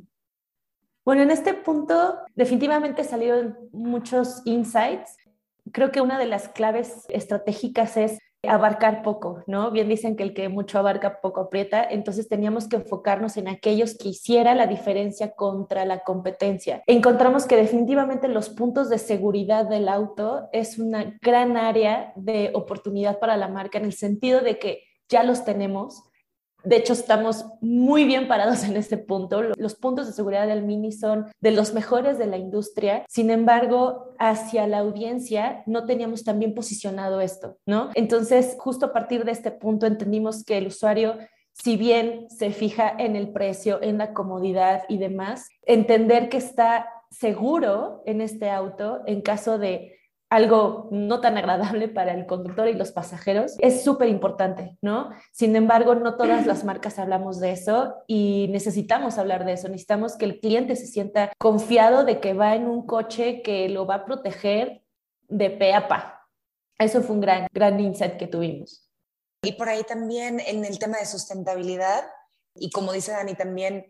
Bueno, 1.04 1.22
en 1.22 1.30
este 1.30 1.52
punto 1.52 2.16
definitivamente 2.34 3.04
salieron 3.04 3.58
muchos 3.72 4.40
insights. 4.46 5.18
Creo 5.70 5.92
que 5.92 6.00
una 6.00 6.18
de 6.18 6.24
las 6.24 6.48
claves 6.48 7.04
estratégicas 7.10 7.98
es 7.98 8.18
abarcar 8.46 9.02
poco, 9.02 9.42
¿no? 9.46 9.70
Bien 9.70 9.88
dicen 9.88 10.16
que 10.16 10.22
el 10.22 10.32
que 10.32 10.48
mucho 10.48 10.78
abarca 10.78 11.20
poco 11.20 11.40
aprieta, 11.40 11.84
entonces 11.84 12.28
teníamos 12.28 12.68
que 12.68 12.76
enfocarnos 12.76 13.36
en 13.36 13.48
aquellos 13.48 13.96
que 13.96 14.10
hiciera 14.10 14.54
la 14.54 14.66
diferencia 14.66 15.32
contra 15.32 15.84
la 15.84 16.00
competencia. 16.00 16.82
Encontramos 16.86 17.46
que 17.46 17.56
definitivamente 17.56 18.28
los 18.28 18.48
puntos 18.48 18.88
de 18.88 18.98
seguridad 18.98 19.68
del 19.68 19.88
auto 19.88 20.48
es 20.52 20.78
una 20.78 21.18
gran 21.20 21.56
área 21.56 22.12
de 22.14 22.52
oportunidad 22.54 23.18
para 23.18 23.36
la 23.36 23.48
marca 23.48 23.78
en 23.78 23.84
el 23.84 23.92
sentido 23.92 24.40
de 24.40 24.58
que 24.58 24.84
ya 25.08 25.24
los 25.24 25.44
tenemos, 25.44 26.04
de 26.64 26.76
hecho, 26.76 26.92
estamos 26.92 27.46
muy 27.60 28.04
bien 28.04 28.28
parados 28.28 28.64
en 28.68 28.76
este 28.76 28.98
punto. 28.98 29.42
Los 29.56 29.74
puntos 29.74 30.06
de 30.06 30.12
seguridad 30.12 30.46
del 30.46 30.64
Mini 30.64 30.92
son 30.92 31.26
de 31.40 31.50
los 31.50 31.72
mejores 31.74 32.18
de 32.18 32.26
la 32.26 32.36
industria. 32.36 33.04
Sin 33.08 33.30
embargo, 33.30 34.14
hacia 34.18 34.66
la 34.66 34.78
audiencia 34.78 35.62
no 35.66 35.86
teníamos 35.86 36.24
tan 36.24 36.38
bien 36.38 36.54
posicionado 36.54 37.20
esto, 37.20 37.56
¿no? 37.66 37.90
Entonces, 37.94 38.56
justo 38.58 38.86
a 38.86 38.92
partir 38.92 39.24
de 39.24 39.32
este 39.32 39.50
punto 39.50 39.86
entendimos 39.86 40.44
que 40.44 40.58
el 40.58 40.66
usuario 40.68 41.16
si 41.60 41.76
bien 41.76 42.30
se 42.30 42.50
fija 42.50 42.94
en 42.98 43.16
el 43.16 43.32
precio, 43.32 43.82
en 43.82 43.98
la 43.98 44.12
comodidad 44.14 44.84
y 44.88 44.98
demás, 44.98 45.48
entender 45.66 46.28
que 46.28 46.36
está 46.36 46.88
seguro 47.10 48.02
en 48.06 48.20
este 48.20 48.48
auto 48.50 49.00
en 49.06 49.22
caso 49.22 49.58
de 49.58 49.97
algo 50.30 50.88
no 50.90 51.20
tan 51.20 51.38
agradable 51.38 51.88
para 51.88 52.12
el 52.12 52.26
conductor 52.26 52.68
y 52.68 52.74
los 52.74 52.92
pasajeros, 52.92 53.56
es 53.60 53.82
súper 53.82 54.08
importante, 54.08 54.76
¿no? 54.82 55.10
Sin 55.32 55.56
embargo, 55.56 55.94
no 55.94 56.16
todas 56.16 56.46
las 56.46 56.64
marcas 56.64 56.98
hablamos 56.98 57.40
de 57.40 57.52
eso 57.52 57.94
y 58.06 58.48
necesitamos 58.50 59.18
hablar 59.18 59.44
de 59.44 59.52
eso. 59.54 59.68
Necesitamos 59.68 60.16
que 60.16 60.26
el 60.26 60.40
cliente 60.40 60.76
se 60.76 60.86
sienta 60.86 61.32
confiado 61.38 62.04
de 62.04 62.20
que 62.20 62.34
va 62.34 62.54
en 62.54 62.66
un 62.66 62.86
coche 62.86 63.42
que 63.42 63.68
lo 63.68 63.86
va 63.86 63.96
a 63.96 64.04
proteger 64.04 64.82
de 65.28 65.50
pe 65.50 65.72
a 65.72 65.88
pa. 65.88 66.26
Eso 66.78 67.02
fue 67.02 67.16
un 67.16 67.20
gran, 67.20 67.46
gran 67.52 67.80
insight 67.80 68.16
que 68.16 68.26
tuvimos. 68.26 68.88
Y 69.42 69.52
por 69.52 69.68
ahí 69.68 69.82
también 69.84 70.40
en 70.40 70.64
el 70.64 70.78
tema 70.78 70.98
de 70.98 71.06
sustentabilidad, 71.06 72.04
y 72.54 72.70
como 72.70 72.92
dice 72.92 73.12
Dani 73.12 73.34
también, 73.34 73.86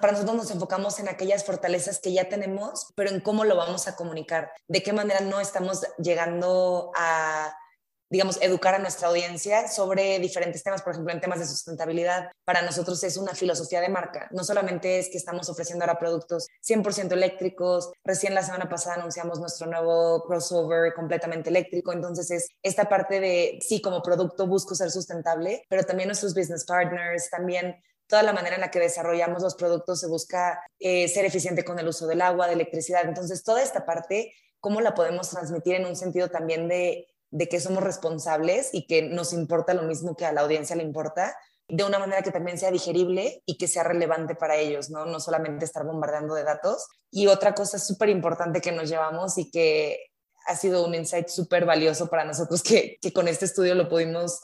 para 0.00 0.12
nosotros 0.12 0.36
nos 0.36 0.50
enfocamos 0.50 0.98
en 0.98 1.08
aquellas 1.08 1.44
fortalezas 1.44 2.00
que 2.00 2.12
ya 2.12 2.28
tenemos, 2.28 2.92
pero 2.94 3.10
en 3.10 3.20
cómo 3.20 3.44
lo 3.44 3.56
vamos 3.56 3.88
a 3.88 3.96
comunicar, 3.96 4.52
de 4.68 4.82
qué 4.82 4.92
manera 4.92 5.20
no 5.20 5.40
estamos 5.40 5.82
llegando 5.98 6.90
a, 6.96 7.54
digamos, 8.10 8.42
educar 8.42 8.74
a 8.74 8.78
nuestra 8.78 9.08
audiencia 9.08 9.68
sobre 9.68 10.18
diferentes 10.18 10.64
temas, 10.64 10.82
por 10.82 10.92
ejemplo, 10.92 11.14
en 11.14 11.20
temas 11.20 11.38
de 11.38 11.46
sustentabilidad. 11.46 12.30
Para 12.44 12.62
nosotros 12.62 13.02
es 13.04 13.16
una 13.16 13.34
filosofía 13.34 13.80
de 13.80 13.88
marca. 13.88 14.28
No 14.32 14.42
solamente 14.42 14.98
es 14.98 15.08
que 15.08 15.16
estamos 15.16 15.48
ofreciendo 15.48 15.84
ahora 15.84 15.98
productos 15.98 16.48
100% 16.66 17.12
eléctricos, 17.12 17.92
recién 18.04 18.34
la 18.34 18.42
semana 18.42 18.68
pasada 18.68 18.96
anunciamos 18.96 19.38
nuestro 19.38 19.68
nuevo 19.68 20.24
crossover 20.24 20.92
completamente 20.94 21.50
eléctrico, 21.50 21.92
entonces 21.92 22.30
es 22.32 22.48
esta 22.62 22.88
parte 22.88 23.20
de, 23.20 23.58
sí, 23.60 23.80
como 23.80 24.02
producto 24.02 24.48
busco 24.48 24.74
ser 24.74 24.90
sustentable, 24.90 25.64
pero 25.68 25.84
también 25.84 26.08
nuestros 26.08 26.34
business 26.34 26.64
partners, 26.64 27.30
también 27.30 27.80
toda 28.10 28.22
la 28.24 28.32
manera 28.32 28.56
en 28.56 28.60
la 28.60 28.70
que 28.70 28.80
desarrollamos 28.80 29.42
los 29.42 29.54
productos 29.54 30.00
se 30.00 30.08
busca 30.08 30.60
eh, 30.80 31.08
ser 31.08 31.24
eficiente 31.24 31.64
con 31.64 31.78
el 31.78 31.88
uso 31.88 32.06
del 32.08 32.20
agua, 32.20 32.48
de 32.48 32.54
electricidad. 32.54 33.04
Entonces, 33.06 33.44
toda 33.44 33.62
esta 33.62 33.86
parte, 33.86 34.34
¿cómo 34.58 34.80
la 34.80 34.94
podemos 34.94 35.30
transmitir 35.30 35.76
en 35.76 35.86
un 35.86 35.96
sentido 35.96 36.28
también 36.28 36.68
de, 36.68 37.06
que 37.48 37.60
somos 37.60 37.82
responsables 37.82 38.70
y 38.72 38.86
que 38.86 39.02
nos 39.02 39.32
importa 39.32 39.72
lo 39.72 39.84
mismo 39.84 40.16
que 40.16 40.26
a 40.26 40.32
la 40.32 40.42
audiencia 40.42 40.76
le 40.76 40.82
importa? 40.82 41.34
de 41.72 41.84
una 41.84 42.00
manera 42.00 42.22
que 42.22 42.32
también 42.32 42.58
sea 42.58 42.72
digerible 42.72 43.44
y 43.46 43.56
que 43.56 43.68
sea 43.68 43.84
relevante 43.84 44.34
para 44.34 44.56
ellos, 44.56 44.90
¿no? 44.90 45.06
No 45.06 45.20
solamente 45.20 45.64
estar 45.64 45.86
bombardeando 45.86 46.34
de 46.34 46.42
datos. 46.42 46.88
Y 47.12 47.28
otra 47.28 47.54
cosa 47.54 47.78
súper 47.78 48.08
importante 48.08 48.60
que 48.60 48.72
nos 48.72 48.90
llevamos 48.90 49.38
y 49.38 49.52
que 49.52 50.00
ha 50.46 50.56
sido 50.56 50.84
un 50.84 50.96
insight 50.96 51.28
súper 51.28 51.66
valioso 51.66 52.08
para 52.08 52.24
nosotros 52.24 52.64
que, 52.64 52.98
que 53.00 53.12
con 53.12 53.28
este 53.28 53.44
estudio 53.44 53.76
lo 53.76 53.88
pudimos 53.88 54.40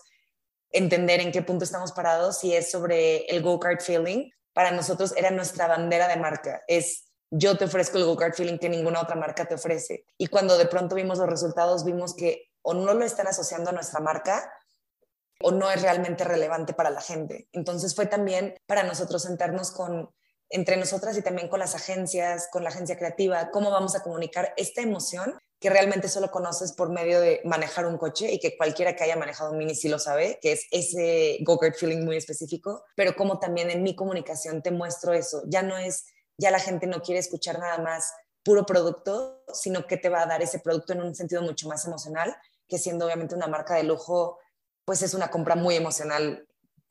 entender 0.76 1.21
en 1.21 1.33
qué 1.33 1.42
punto 1.42 1.64
estamos 1.64 1.92
parados 1.92 2.42
y 2.45 2.54
es 2.54 2.71
sobre 2.71 3.25
el 3.26 3.42
go-kart 3.42 3.80
feeling. 3.80 4.30
Para 4.52 4.71
nosotros 4.71 5.14
era 5.16 5.30
nuestra 5.30 5.66
bandera 5.66 6.09
de 6.09 6.16
marca. 6.16 6.62
Es 6.68 7.06
yo 7.30 7.56
te 7.56 7.64
ofrezco 7.64 7.99
el 7.99 8.04
go-kart 8.04 8.37
feeling 8.37 8.59
que 8.59 8.68
ninguna 8.68 9.00
otra 9.00 9.16
marca 9.16 9.47
te 9.47 9.54
ofrece. 9.54 10.04
Y 10.16 10.28
cuando 10.28 10.56
de 10.56 10.66
pronto 10.66 10.95
vimos 10.95 11.18
los 11.18 11.28
resultados, 11.28 11.85
vimos 11.85 12.14
que 12.14 12.50
o 12.62 12.75
no 12.75 12.95
lo 12.95 13.04
están 13.04 13.26
asociando 13.26 13.71
a 13.71 13.73
nuestra 13.73 14.00
marca 14.00 14.52
o 15.40 15.50
no 15.50 15.71
es 15.71 15.83
realmente 15.83 16.25
relevante 16.25 16.73
para 16.73 16.90
la 16.90 17.00
gente. 17.00 17.49
Entonces 17.52 17.95
fue 17.95 18.06
también 18.06 18.54
para 18.66 18.83
nosotros 18.83 19.23
sentarnos 19.23 19.71
con 19.71 20.11
entre 20.49 20.76
nosotras 20.76 21.16
y 21.16 21.23
también 21.23 21.49
con 21.49 21.59
las 21.59 21.75
agencias, 21.75 22.49
con 22.52 22.62
la 22.62 22.71
agencia 22.71 22.97
creativa, 22.97 23.50
cómo 23.50 23.71
vamos 23.71 23.97
a 23.97 24.02
comunicar 24.02 24.54
esta 24.56 24.80
emoción 24.80 25.37
que 25.66 25.70
realmente 25.70 26.08
solo 26.08 26.30
conoces 26.30 26.70
por 26.70 26.90
medio 26.90 27.20
de 27.20 27.40
manejar 27.42 27.87
un 27.87 27.99
coche 27.99 28.32
y 28.32 28.38
que 28.38 28.56
cualquiera 28.56 28.94
que 28.94 29.02
haya 29.02 29.16
manejado 29.16 29.50
un 29.50 29.58
mini 29.58 29.75
sí 29.75 29.88
lo 29.88 29.99
sabe, 29.99 30.38
que 30.40 30.52
es 30.52 30.68
ese 30.70 31.38
go-kart 31.40 31.75
feeling 31.75 32.04
muy 32.04 32.16
específico, 32.16 32.85
pero 32.94 33.16
como 33.16 33.40
también 33.40 33.68
en 33.70 33.82
mi 33.82 33.96
comunicación 33.96 34.62
te 34.62 34.70
muestro 34.70 35.12
eso, 35.12 35.42
ya 35.49 35.64
no 35.64 35.76
es, 35.76 36.06
ya 36.38 36.52
la 36.52 36.61
gente 36.61 36.87
no 36.87 37.02
quiere 37.02 37.18
escuchar 37.18 37.58
nada 37.58 37.78
más 37.78 38.12
puro 38.44 38.64
producto, 38.64 39.42
sino 39.52 39.88
que 39.88 39.96
te 39.96 40.08
va 40.08 40.23
a 40.23 40.26
dar 40.26 40.40
ese 40.40 40.61
producto 40.61 40.92
en 40.92 41.02
un 41.02 41.16
sentido 41.16 41.42
mucho 41.42 41.66
más 41.66 41.85
emocional, 41.85 42.37
que 42.68 42.78
siendo 42.78 43.06
obviamente 43.06 43.35
una 43.35 43.49
marca 43.49 43.75
de 43.75 43.82
lujo, 43.82 44.38
pues 44.85 45.02
es 45.02 45.14
una 45.14 45.32
compra 45.32 45.56
muy 45.56 45.75
emocional 45.75 46.46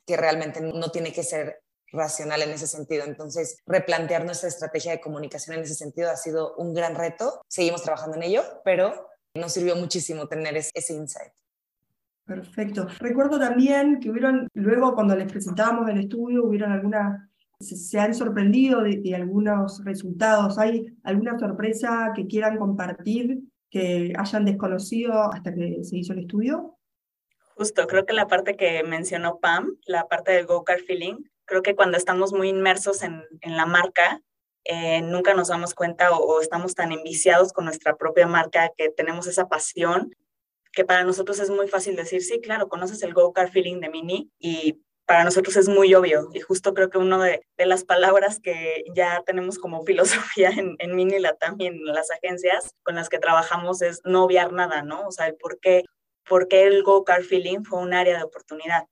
que 0.05 0.17
realmente 0.17 0.59
no 0.59 0.91
tiene 0.91 1.13
que 1.13 1.23
ser 1.23 1.63
racional 1.95 2.41
en 2.41 2.51
ese 2.51 2.67
sentido. 2.67 3.05
Entonces, 3.05 3.57
replantear 3.65 4.25
nuestra 4.25 4.49
estrategia 4.49 4.91
de 4.91 5.01
comunicación 5.01 5.57
en 5.57 5.63
ese 5.63 5.75
sentido 5.75 6.11
ha 6.11 6.17
sido 6.17 6.55
un 6.57 6.73
gran 6.73 6.95
reto. 6.95 7.41
Seguimos 7.47 7.83
trabajando 7.83 8.17
en 8.17 8.23
ello, 8.23 8.43
pero 8.63 9.07
nos 9.35 9.53
sirvió 9.53 9.75
muchísimo 9.75 10.27
tener 10.27 10.55
ese 10.57 10.93
insight. 10.93 11.33
Perfecto. 12.25 12.87
Recuerdo 12.99 13.39
también 13.39 13.99
que 13.99 14.09
hubieron, 14.09 14.47
luego 14.53 14.95
cuando 14.95 15.15
les 15.15 15.31
presentábamos 15.31 15.87
el 15.89 15.99
estudio, 15.99 16.43
hubieron 16.43 16.71
algunas, 16.71 17.21
se, 17.59 17.99
han 17.99 18.15
sorprendido 18.15 18.81
de, 18.81 18.97
de, 18.97 19.15
algunos 19.15 19.83
resultados. 19.85 20.57
¿Hay 20.57 20.87
alguna 21.03 21.37
sorpresa 21.37 22.11
que 22.15 22.25
quieran 22.25 22.57
compartir 22.57 23.41
que 23.69 24.13
hayan 24.17 24.45
desconocido 24.45 25.31
hasta 25.31 25.53
que 25.53 25.83
se 25.83 25.97
hizo 25.97 26.13
el 26.13 26.19
estudio? 26.19 26.75
Justo, 27.57 27.85
creo 27.87 28.05
que 28.05 28.13
la 28.13 28.27
parte 28.27 28.57
que 28.57 28.83
mencionó 28.83 29.39
Pam, 29.39 29.77
la 29.85 30.07
parte 30.07 30.31
del 30.31 30.45
go-kart 30.45 30.83
feeling, 30.85 31.17
creo 31.45 31.61
que 31.61 31.75
cuando 31.75 31.97
estamos 31.97 32.33
muy 32.33 32.49
inmersos 32.49 33.03
en, 33.03 33.23
en 33.41 33.57
la 33.57 33.65
marca, 33.65 34.21
eh, 34.63 35.01
nunca 35.01 35.33
nos 35.33 35.49
damos 35.49 35.73
cuenta 35.73 36.11
o, 36.11 36.17
o, 36.17 36.41
estamos 36.41 36.75
tan 36.75 36.91
enviciados 36.91 37.53
con 37.53 37.65
nuestra 37.65 37.95
propia 37.97 38.27
marca 38.27 38.71
que 38.75 38.89
tenemos 38.89 39.27
esa 39.27 39.47
pasión 39.47 40.15
que 40.75 40.85
para 40.85 41.03
nosotros 41.03 41.39
es 41.39 41.49
muy 41.49 41.67
fácil 41.67 41.95
decir, 41.95 42.21
sí, 42.21 42.41
claro, 42.41 42.67
conoces 42.67 43.01
el 43.01 43.13
go-kart 43.13 43.51
feeling 43.51 43.79
de 43.79 43.89
Mini 43.89 44.29
y 44.37 44.81
para 45.05 45.23
nosotros 45.23 45.55
es 45.55 45.69
muy 45.69 45.93
obvio. 45.95 46.29
Y 46.33 46.41
justo 46.41 46.73
creo 46.73 46.89
que 46.89 46.97
una 46.97 47.23
de, 47.23 47.41
de, 47.57 47.65
las 47.65 47.85
palabras 47.85 48.39
que 48.39 48.83
ya 48.93 49.23
tenemos 49.25 49.57
como 49.57 49.83
filosofía 49.85 50.49
en, 50.49 50.75
en 50.79 50.95
Mini 50.95 51.19
la 51.19 51.33
también 51.35 51.75
en 51.75 51.85
las 51.85 52.11
agencias 52.11 52.71
con 52.83 52.95
las 52.95 53.09
que 53.09 53.19
trabajamos 53.19 53.81
es 53.81 54.01
no 54.03 54.23
obviar 54.23 54.51
nada, 54.51 54.83
¿no? 54.83 55.07
O 55.07 55.11
sea, 55.11 55.27
el 55.27 55.35
por 55.35 55.59
qué 55.59 55.83
porque 56.27 56.65
el 56.65 56.81
go-kart 56.83 57.23
feeling 57.23 57.63
fue 57.63 57.79
un 57.79 57.93
área 57.93 58.17
de 58.17 58.23
oportunidad. 58.23 58.85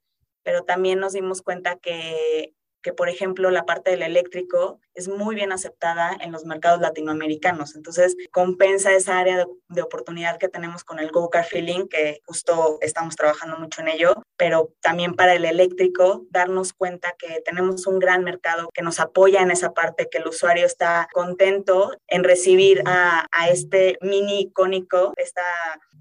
Pero 0.44 0.64
también 0.64 1.00
nos 1.00 1.14
dimos 1.14 1.42
cuenta 1.42 1.78
que 1.78 2.54
que, 2.84 2.94
por 2.94 3.10
ejemplo, 3.10 3.50
la 3.50 3.66
parte 3.66 3.92
del 3.92 4.04
eléctrico 4.04 4.80
es 4.94 5.08
muy 5.08 5.34
bien 5.34 5.52
aceptada 5.52 6.16
en 6.20 6.32
los 6.32 6.46
mercados 6.46 6.82
latinoamericanos. 6.82 7.76
Entonces, 7.76 8.16
compensa 8.32 8.94
esa 8.94 9.18
área 9.18 9.48
de, 9.70 9.82
oportunidad 9.82 10.38
que 10.38 10.50
tenemos 10.50 10.84
con 10.84 11.00
el 11.00 11.12
Go-Car 11.12 11.46
Feeling, 11.46 11.88
que 11.88 12.22
justo 12.26 12.78
estamos 12.82 13.16
trabajando 13.16 13.58
mucho 13.58 13.82
en 13.82 13.88
ello, 13.88 14.14
pero 14.38 14.72
también 14.82 15.16
para 15.16 15.34
el 15.34 15.46
eléctrico, 15.46 16.26
darnos 16.30 16.74
cuenta 16.74 17.16
que 17.18 17.42
tenemos 17.44 17.88
un 17.88 18.00
gran 18.00 18.24
mercado 18.24 18.70
que 18.74 18.84
nos 18.84 19.00
apoya 19.00 19.42
en 19.42 19.52
esa 19.52 19.74
parte, 19.74 20.10
que 20.10 20.20
el 20.20 20.28
usuario 20.28 20.66
está 20.66 21.08
contento 21.14 21.96
en 22.08 22.24
recibir 22.24 22.84
a, 22.86 23.26
a 23.32 23.50
este 23.50 23.98
mini 24.02 24.42
icónico, 24.42 25.14
esta 25.18 25.44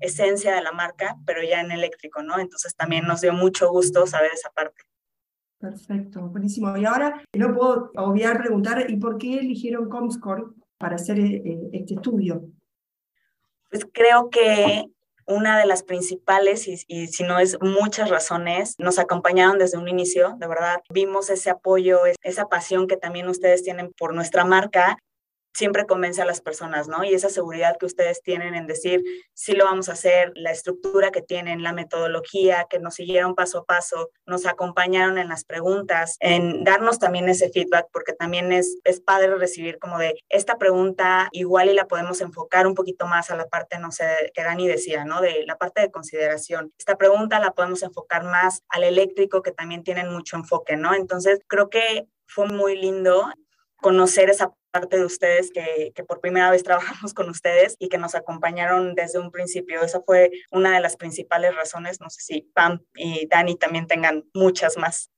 esencia 0.01 0.55
de 0.55 0.63
la 0.63 0.73
marca, 0.73 1.17
pero 1.25 1.43
ya 1.43 1.61
en 1.61 1.71
eléctrico, 1.71 2.23
¿no? 2.23 2.39
Entonces, 2.39 2.75
también 2.75 3.07
nos 3.07 3.21
dio 3.21 3.33
mucho 3.33 3.71
gusto 3.71 4.07
saber 4.07 4.33
esa 4.33 4.51
parte. 4.51 4.83
Perfecto, 5.63 6.23
buenísimo. 6.23 6.77
Y 6.77 6.85
ahora 6.85 7.23
no 7.35 7.55
puedo 7.55 7.93
obviar 7.95 8.39
preguntar, 8.39 8.91
¿y 8.91 8.97
por 8.97 9.17
qué 9.17 9.39
eligieron 9.39 9.89
Comscore 9.89 10.43
para 10.77 10.97
hacer 10.97 11.21
eh, 11.21 11.71
este 11.73 11.95
estudio? 11.95 12.43
Pues 13.71 13.87
creo 13.93 14.29
que 14.29 14.87
una 15.25 15.61
de 15.61 15.67
las 15.67 15.85
principales, 15.85 16.67
y, 16.67 16.83
y, 16.89 17.07
si 17.07 17.23
no 17.23 17.39
es 17.39 17.57
muchas 17.61 18.11
razones, 18.11 18.75
nos 18.81 18.99
acompañaron 18.99 19.57
desde 19.57 19.79
un 19.79 19.87
inicio, 19.87 20.35
de 20.37 20.49
verdad. 20.49 20.81
Vimos 20.93 21.31
ese 21.31 21.51
apoyo, 21.51 22.01
esa 22.25 22.49
pasión 22.49 22.89
que 22.89 22.97
también 22.97 23.29
ustedes 23.29 23.63
tienen 23.63 23.93
por 23.97 24.15
nuestra 24.17 24.45
marca 24.45 24.99
siempre 25.55 25.87
convence 25.87 26.23
a 26.23 26.25
las 26.25 26.41
personas, 26.41 26.89
¿no? 26.89 27.05
Y 27.05 27.15
esa 27.15 27.29
seguridad 27.29 27.77
que 27.79 27.87
ustedes 27.87 28.23
tienen 28.23 28.55
en 28.55 28.67
decir, 28.67 29.03
sí 29.35 29.53
lo 29.53 29.65
vamos 29.65 29.89
a 29.89 29.93
hacer, 29.93 30.33
la 30.35 30.51
estructura 30.51 31.11
que 31.11 31.23
tienen, 31.23 31.63
la 31.63 31.73
metodología, 31.73 32.67
que 32.69 32.79
nos 32.79 32.95
siguieron 32.95 33.35
paso 33.35 33.59
a 33.59 33.65
paso, 33.65 34.11
nos 34.27 34.47
acompañaron 34.47 35.19
en 35.19 35.29
las 35.29 35.45
preguntas, 35.45 36.17
en 36.21 36.65
darnos 36.65 36.99
también 36.99 37.29
ese 37.29 37.51
feedback, 37.51 37.87
porque 37.93 38.13
también 38.13 38.53
es, 38.53 38.79
es 38.85 39.01
padre 39.01 39.37
recibir 39.37 39.79
como 39.79 39.99
de 39.99 40.15
esta 40.29 40.57
pregunta 40.57 41.29
igual 41.33 41.69
y 41.69 41.75
la 41.75 41.87
podemos 41.87 42.21
enfocar 42.21 42.67
un 42.67 42.75
poquito 42.75 43.07
más 43.07 43.31
a 43.31 43.37
la 43.37 43.49
parte, 43.49 43.79
no 43.79 43.93
sé, 43.93 44.31
que 44.35 44.43
Dani 44.43 44.67
decía, 44.67 45.05
¿no? 45.05 45.21
De 45.21 45.45
la 45.47 45.57
parte 45.57 45.83
de 45.83 45.91
consideración. 45.91 46.73
Esta 46.79 46.97
pregunta 46.97 47.39
la 47.41 47.53
podemos 47.53 47.83
enfocar 47.83 48.25
más 48.25 48.63
al 48.69 48.85
eléctrico, 48.85 49.43
que 49.43 49.53
también 49.53 49.85
tienen 49.85 50.13
mucho 50.13 50.37
enfoque, 50.37 50.77
¿no? 50.77 50.95
Entonces, 50.95 51.41
creo 51.47 51.69
que 51.69 52.07
fue 52.27 52.47
muy 52.47 52.77
lindo 52.77 53.27
conocer 53.77 54.31
esa 54.31 54.53
parte 54.73 54.97
de 54.99 55.05
ustedes 55.05 55.53
que, 55.53 55.93
que, 55.95 56.03
por 56.03 56.21
primera 56.21 56.51
vez 56.51 56.65
trabajamos 56.65 57.15
con 57.15 57.29
ustedes 57.31 57.77
y 57.79 57.89
que 57.89 57.99
nos 57.99 58.17
acompañaron 58.17 58.95
desde 58.95 59.21
un 59.21 59.31
principio. 59.31 59.83
Esa 59.83 60.01
fue 60.03 60.31
una 60.51 60.75
de 60.75 60.81
las 60.81 60.97
principales 60.97 61.55
razones. 61.55 62.01
No 62.01 62.11
sé 62.11 62.23
si 62.23 62.41
Pam 62.55 62.81
y 62.97 63.29
Dani 63.29 63.57
también 63.57 63.87
tengan 63.87 64.25
muchas 64.35 64.77
más. 64.77 65.13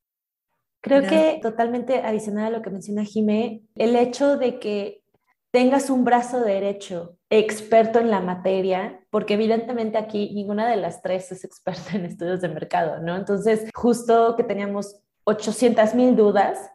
Creo 0.83 1.09
que 1.09 1.39
totalmente 1.41 2.01
adicional 2.01 2.53
a 2.53 2.59
lo 2.59 2.63
que 2.63 2.69
menciona 2.69 3.05
Jimé, 3.05 3.63
el 3.75 3.97
hecho 3.97 4.37
de 4.37 4.59
que 4.59 5.03
tengas 5.51 5.89
un 5.89 6.05
brazo 6.05 6.41
derecho 6.41 7.17
experto 7.31 8.01
en 8.01 8.11
la 8.11 8.21
materia, 8.21 9.01
porque 9.09 9.35
evidentemente 9.35 9.97
aquí 9.97 10.33
ninguna 10.35 10.69
de 10.69 10.77
las 10.77 11.01
tres 11.01 11.33
es 11.33 11.43
experta 11.43 11.97
en 11.97 12.05
estudios 12.05 12.43
de 12.43 12.49
mercado, 12.49 13.01
¿no? 13.01 13.17
Entonces, 13.17 13.71
justo 13.73 14.37
que 14.37 14.45
teníamos 14.45 15.01
800 15.25 15.95
mil 15.95 16.17
dudas 16.17 16.71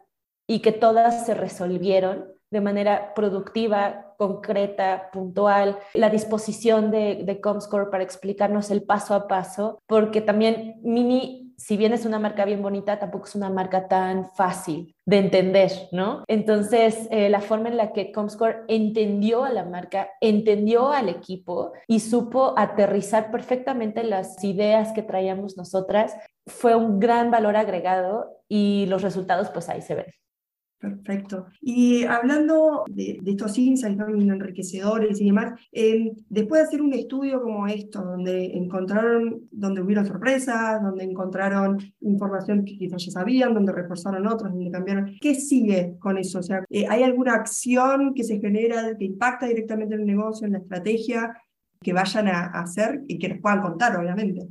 y 0.48 0.60
que 0.60 0.72
todas 0.72 1.24
se 1.24 1.34
resolvieron 1.34 2.29
de 2.50 2.60
manera 2.60 3.14
productiva, 3.14 4.14
concreta, 4.16 5.10
puntual, 5.12 5.78
la 5.94 6.10
disposición 6.10 6.90
de, 6.90 7.40
Comscore 7.42 7.90
para 7.90 8.02
explicarnos 8.02 8.70
el 8.70 8.82
paso 8.82 9.14
a 9.14 9.26
paso, 9.28 9.78
porque 9.86 10.20
también 10.20 10.78
Mini, 10.82 11.54
si 11.56 11.76
bien 11.76 11.92
es 11.92 12.04
una 12.04 12.18
marca 12.18 12.44
bien 12.44 12.60
bonita, 12.60 12.98
tampoco 12.98 13.26
es 13.26 13.34
una 13.34 13.50
marca 13.50 13.88
tan 13.88 14.30
fácil 14.32 14.94
de 15.06 15.18
entender, 15.18 15.70
¿no? 15.92 16.24
Entonces, 16.26 17.08
eh, 17.10 17.28
la 17.30 17.40
forma 17.40 17.68
en 17.68 17.76
la 17.76 17.92
que 17.92 18.12
Comscore 18.12 18.64
entendió 18.68 19.44
a 19.44 19.50
la 19.52 19.64
marca, 19.64 20.10
entendió 20.20 20.90
al 20.90 21.08
equipo 21.08 21.72
y 21.86 22.00
supo 22.00 22.54
aterrizar 22.58 23.30
perfectamente 23.30 24.04
las 24.04 24.42
ideas 24.44 24.92
que 24.92 25.02
traíamos 25.02 25.56
nosotras, 25.56 26.14
fue 26.46 26.74
un 26.74 26.98
gran 26.98 27.30
valor 27.30 27.56
agregado 27.56 28.42
y 28.48 28.86
los 28.86 29.02
resultados, 29.02 29.50
pues 29.50 29.68
ahí 29.68 29.80
se 29.80 29.94
ven. 29.94 30.06
Perfecto. 30.80 31.48
Y 31.60 32.04
hablando 32.04 32.84
de, 32.88 33.20
estos 33.26 33.58
insights 33.58 34.00
enriquecedores 34.00 35.20
y 35.20 35.26
demás, 35.26 35.60
eh, 35.72 36.10
después 36.30 36.62
de 36.62 36.68
hacer 36.68 36.80
un 36.80 36.94
estudio 36.94 37.42
como 37.42 37.66
esto, 37.66 38.02
donde 38.02 38.56
encontraron, 38.56 39.42
donde 39.50 39.82
hubieron 39.82 40.06
sorpresas, 40.06 40.82
donde 40.82 41.04
encontraron 41.04 41.78
información 42.00 42.64
que 42.64 42.78
quizás 42.78 43.04
ya 43.04 43.12
sabían, 43.12 43.52
donde 43.52 43.72
reforzaron 43.72 44.26
otros, 44.26 44.50
donde 44.54 44.70
cambiaron, 44.70 45.12
¿qué 45.20 45.34
sigue 45.34 45.96
con 45.98 46.16
eso? 46.16 46.38
O 46.38 46.42
sea, 46.42 46.64
eh, 46.70 46.86
¿hay 46.88 47.02
alguna 47.02 47.34
acción 47.34 48.14
que 48.14 48.24
se 48.24 48.40
genera, 48.40 48.96
que 48.96 49.04
impacta 49.04 49.46
directamente 49.46 49.96
en 49.96 50.00
el 50.00 50.06
negocio, 50.06 50.46
en 50.46 50.54
la 50.54 50.60
estrategia, 50.60 51.36
que 51.82 51.92
vayan 51.92 52.26
a, 52.26 52.46
hacer 52.58 53.02
y 53.06 53.18
que 53.18 53.28
nos 53.28 53.40
puedan 53.40 53.60
contar, 53.60 53.98
obviamente? 53.98 54.48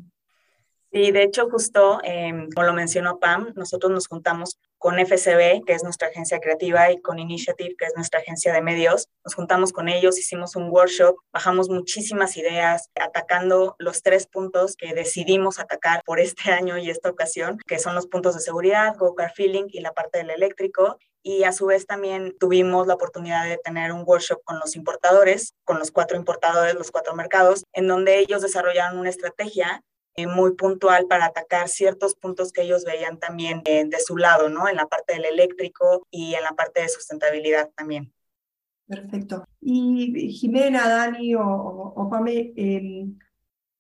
Sí, 0.92 1.12
de 1.12 1.24
hecho, 1.24 1.50
justo 1.50 2.02
eh, 2.04 2.48
como 2.54 2.68
lo 2.68 2.74
mencionó 2.74 3.18
Pam, 3.18 3.52
nosotros 3.56 3.92
nos 3.92 4.08
juntamos 4.08 4.60
con 4.80 4.98
FCB, 4.98 5.64
que 5.66 5.74
es 5.74 5.84
nuestra 5.84 6.08
agencia 6.08 6.40
creativa, 6.40 6.92
y 6.92 7.00
con 7.02 7.20
Initiative, 7.20 7.76
que 7.78 7.86
es 7.86 7.94
nuestra 7.96 8.22
agencia 8.22 8.54
de 8.54 8.62
medios. 8.62 9.08
Nos 9.24 9.36
juntamos 9.36 9.74
con 9.74 9.90
ellos, 9.90 10.18
hicimos 10.18 10.56
un 10.56 10.70
workshop, 10.70 11.18
bajamos 11.32 11.70
muchísimas 11.70 12.38
ideas, 12.38 12.90
atacando 12.96 13.76
los 13.78 14.02
tres 14.02 14.26
puntos 14.26 14.76
que 14.76 14.94
decidimos 14.94 15.60
atacar 15.60 16.02
por 16.06 16.20
este 16.20 16.52
año 16.52 16.78
y 16.78 16.90
esta 16.90 17.10
ocasión, 17.10 17.60
que 17.68 17.78
son 17.78 17.94
los 17.94 18.08
puntos 18.08 18.36
de 18.36 18.42
seguridad, 18.42 18.96
Go 18.98 19.14
Car 19.16 19.34
Feeling 19.34 19.66
y 19.68 19.82
la 19.82 19.94
parte 19.94 20.20
del 20.20 20.32
eléctrico. 20.32 20.98
Y 21.22 21.44
a 21.44 21.52
su 21.52 21.66
vez 21.66 21.86
también 21.86 22.34
tuvimos 22.40 22.88
la 22.88 22.94
oportunidad 22.94 23.44
de 23.44 23.58
tener 23.58 23.92
un 23.92 24.04
workshop 24.06 24.42
con 24.46 24.58
los 24.58 24.78
importadores, 24.78 25.54
con 25.66 25.78
los 25.78 25.92
cuatro 25.92 26.16
importadores, 26.16 26.76
los 26.76 26.92
cuatro 26.92 27.14
mercados, 27.14 27.66
en 27.74 27.90
donde 27.90 28.20
ellos 28.20 28.42
desarrollaron 28.42 28.98
una 28.98 29.10
estrategia 29.10 29.84
muy 30.28 30.56
puntual 30.56 31.08
para 31.08 31.26
atacar 31.26 31.68
ciertos 31.68 32.16
puntos 32.16 32.52
que 32.52 32.64
ellos 32.64 32.86
veían 32.86 33.20
también 33.20 33.62
eh, 33.66 33.86
de 33.86 34.00
su 34.00 34.18
lado, 34.18 34.50
¿no? 34.50 34.68
En 34.68 34.76
la 34.76 34.88
parte 34.88 35.14
del 35.14 35.26
eléctrico 35.26 36.08
y 36.12 36.36
en 36.36 36.44
la 36.44 36.52
parte 36.52 36.82
de 36.82 36.90
sustentabilidad 36.90 37.70
también. 37.76 38.12
Perfecto. 38.88 39.46
Y 39.62 40.32
Jimena, 40.32 40.88
Dani 40.90 41.36
o, 41.36 41.44
o, 41.44 42.10
Pame, 42.10 42.54
em, 42.56 43.18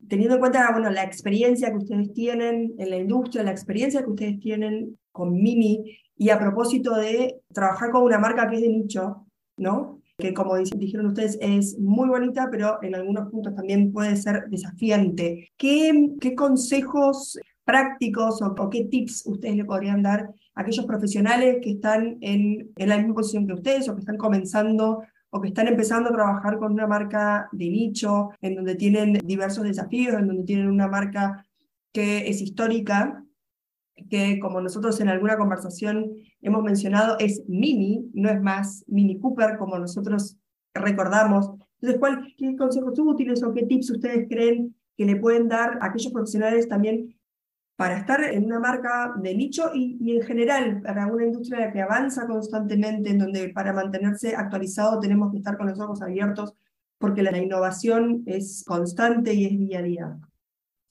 teniendo 0.07 0.35
en 0.35 0.39
cuenta 0.39 0.71
bueno, 0.71 0.89
la 0.91 1.03
experiencia 1.03 1.71
que 1.71 1.77
ustedes 1.77 2.13
tienen 2.13 2.75
en 2.77 2.89
la 2.89 2.97
industria, 2.97 3.43
la 3.43 3.51
experiencia 3.51 4.03
que 4.03 4.09
ustedes 4.09 4.39
tienen 4.39 4.99
con 5.11 5.33
Mimi, 5.33 5.97
y 6.19 6.29
a 6.29 6.37
propósito 6.37 6.95
de 6.95 7.39
trabajar 7.53 7.91
con 7.91 8.03
una 8.03 8.19
marca 8.19 8.49
que 8.49 8.57
es 8.57 8.61
de 8.61 8.67
nicho, 8.67 9.25
¿no? 9.55 9.98
Que 10.19 10.33
como 10.33 10.55
dijeron 10.57 11.07
ustedes 11.07 11.37
es 11.41 11.79
muy 11.79 12.09
bonita, 12.09 12.49
pero 12.51 12.77
en 12.83 12.93
algunos 12.93 13.31
puntos 13.31 13.55
también 13.55 13.91
puede 13.91 14.15
ser 14.17 14.49
desafiante. 14.49 15.49
¿Qué, 15.57 16.11
qué 16.19 16.35
consejos 16.35 17.39
prácticos 17.63 18.41
o, 18.41 18.69
qué 18.69 18.85
tips 18.85 19.23
ustedes 19.25 19.55
le 19.55 19.65
podrían 19.65 20.03
dar 20.03 20.29
a 20.55 20.61
aquellos 20.61 20.85
profesionales 20.85 21.57
que 21.61 21.71
están 21.71 22.17
en, 22.21 22.71
en 22.75 22.89
la 22.89 22.97
misma 22.97 23.13
posición 23.13 23.47
que 23.47 23.53
ustedes 23.53 23.87
o 23.87 23.95
que 23.95 24.01
están 24.01 24.17
comenzando 24.17 25.03
o 25.31 25.41
que 25.41 25.49
están 25.49 25.67
empezando 25.67 26.09
a 26.09 26.13
trabajar 26.13 26.57
con 26.57 26.73
una 26.73 26.87
marca 26.87 27.47
de 27.51 27.69
nicho, 27.69 28.31
en 28.41 28.55
donde 28.55 28.73
tienen 28.75 29.13
diversos 29.23 29.63
desafíos, 29.63 30.15
en 30.15 30.27
donde 30.27 30.43
tienen 30.43 30.67
una 30.67 30.87
marca 30.87 31.45
que 31.93 32.27
es 32.27 32.41
histórica 32.41 33.23
que 34.09 34.39
como 34.39 34.61
nosotros 34.61 34.99
en 35.01 35.09
alguna 35.09 35.37
conversación 35.37 36.13
hemos 36.41 36.63
mencionado, 36.63 37.17
es 37.19 37.43
Mini, 37.47 38.09
no 38.13 38.29
es 38.29 38.41
más 38.41 38.83
Mini 38.87 39.19
Cooper 39.19 39.57
como 39.57 39.77
nosotros 39.77 40.37
recordamos. 40.73 41.51
Entonces, 41.81 41.99
¿cuál, 41.99 42.33
¿qué 42.37 42.55
consejos 42.55 42.97
útiles 42.99 43.43
o 43.43 43.53
qué 43.53 43.63
tips 43.63 43.91
ustedes 43.91 44.27
creen 44.27 44.75
que 44.97 45.05
le 45.05 45.15
pueden 45.15 45.47
dar 45.47 45.79
a 45.81 45.87
aquellos 45.87 46.11
profesionales 46.11 46.67
también 46.67 47.15
para 47.75 47.97
estar 47.97 48.21
en 48.21 48.45
una 48.45 48.59
marca 48.59 49.13
de 49.15 49.33
nicho 49.33 49.71
y, 49.73 49.97
y, 50.01 50.17
en 50.17 50.23
general 50.23 50.81
para 50.81 51.07
una 51.07 51.25
industria 51.25 51.71
que 51.71 51.81
avanza 51.81 52.27
constantemente, 52.27 53.09
en 53.09 53.19
donde 53.19 53.49
para 53.49 53.71
mantenerse 53.71 54.35
actualizado 54.35 54.99
tenemos 54.99 55.31
que 55.31 55.37
estar 55.37 55.57
con 55.57 55.67
los 55.67 55.79
ojos 55.79 56.01
abiertos 56.01 56.53
porque 56.99 57.23
la 57.23 57.37
innovación 57.37 58.23
es 58.27 58.63
constante 58.67 59.33
y 59.33 59.45
es 59.45 59.57
día 59.57 59.79
a 59.79 59.81
día? 59.81 60.17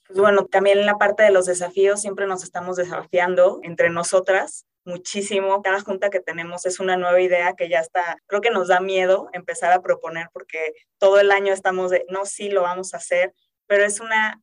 Pues 0.08 0.18
bueno, 0.18 0.46
también 0.46 0.78
en 0.78 0.86
la 0.86 0.96
parte 0.96 1.22
de 1.22 1.30
los 1.30 1.46
desafíos 1.46 2.00
siempre 2.00 2.26
nos 2.26 2.42
estamos 2.42 2.76
desafiando 2.76 3.60
entre 3.62 3.90
nosotras 3.90 4.66
muchísimo. 4.88 5.62
Cada 5.62 5.80
junta 5.80 6.10
que 6.10 6.20
tenemos 6.20 6.66
es 6.66 6.80
una 6.80 6.96
nueva 6.96 7.20
idea 7.20 7.54
que 7.54 7.68
ya 7.68 7.80
está, 7.80 8.18
creo 8.26 8.40
que 8.40 8.50
nos 8.50 8.68
da 8.68 8.80
miedo 8.80 9.28
empezar 9.32 9.72
a 9.72 9.82
proponer 9.82 10.28
porque 10.32 10.74
todo 10.98 11.20
el 11.20 11.30
año 11.30 11.52
estamos 11.52 11.90
de, 11.90 12.04
no, 12.08 12.26
sí, 12.26 12.48
lo 12.48 12.62
vamos 12.62 12.94
a 12.94 12.96
hacer, 12.96 13.32
pero 13.66 13.84
es 13.84 14.00
una 14.00 14.42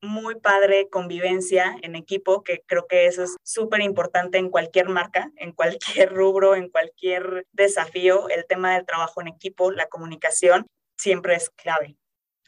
muy 0.00 0.36
padre 0.40 0.88
convivencia 0.88 1.76
en 1.82 1.94
equipo, 1.94 2.42
que 2.42 2.62
creo 2.66 2.86
que 2.88 3.06
eso 3.06 3.22
es 3.22 3.36
súper 3.44 3.82
importante 3.82 4.38
en 4.38 4.50
cualquier 4.50 4.88
marca, 4.88 5.30
en 5.36 5.52
cualquier 5.52 6.12
rubro, 6.14 6.56
en 6.56 6.68
cualquier 6.70 7.46
desafío. 7.52 8.28
El 8.28 8.46
tema 8.46 8.74
del 8.74 8.86
trabajo 8.86 9.20
en 9.20 9.28
equipo, 9.28 9.70
la 9.70 9.86
comunicación, 9.86 10.66
siempre 10.96 11.34
es 11.36 11.50
clave. 11.50 11.96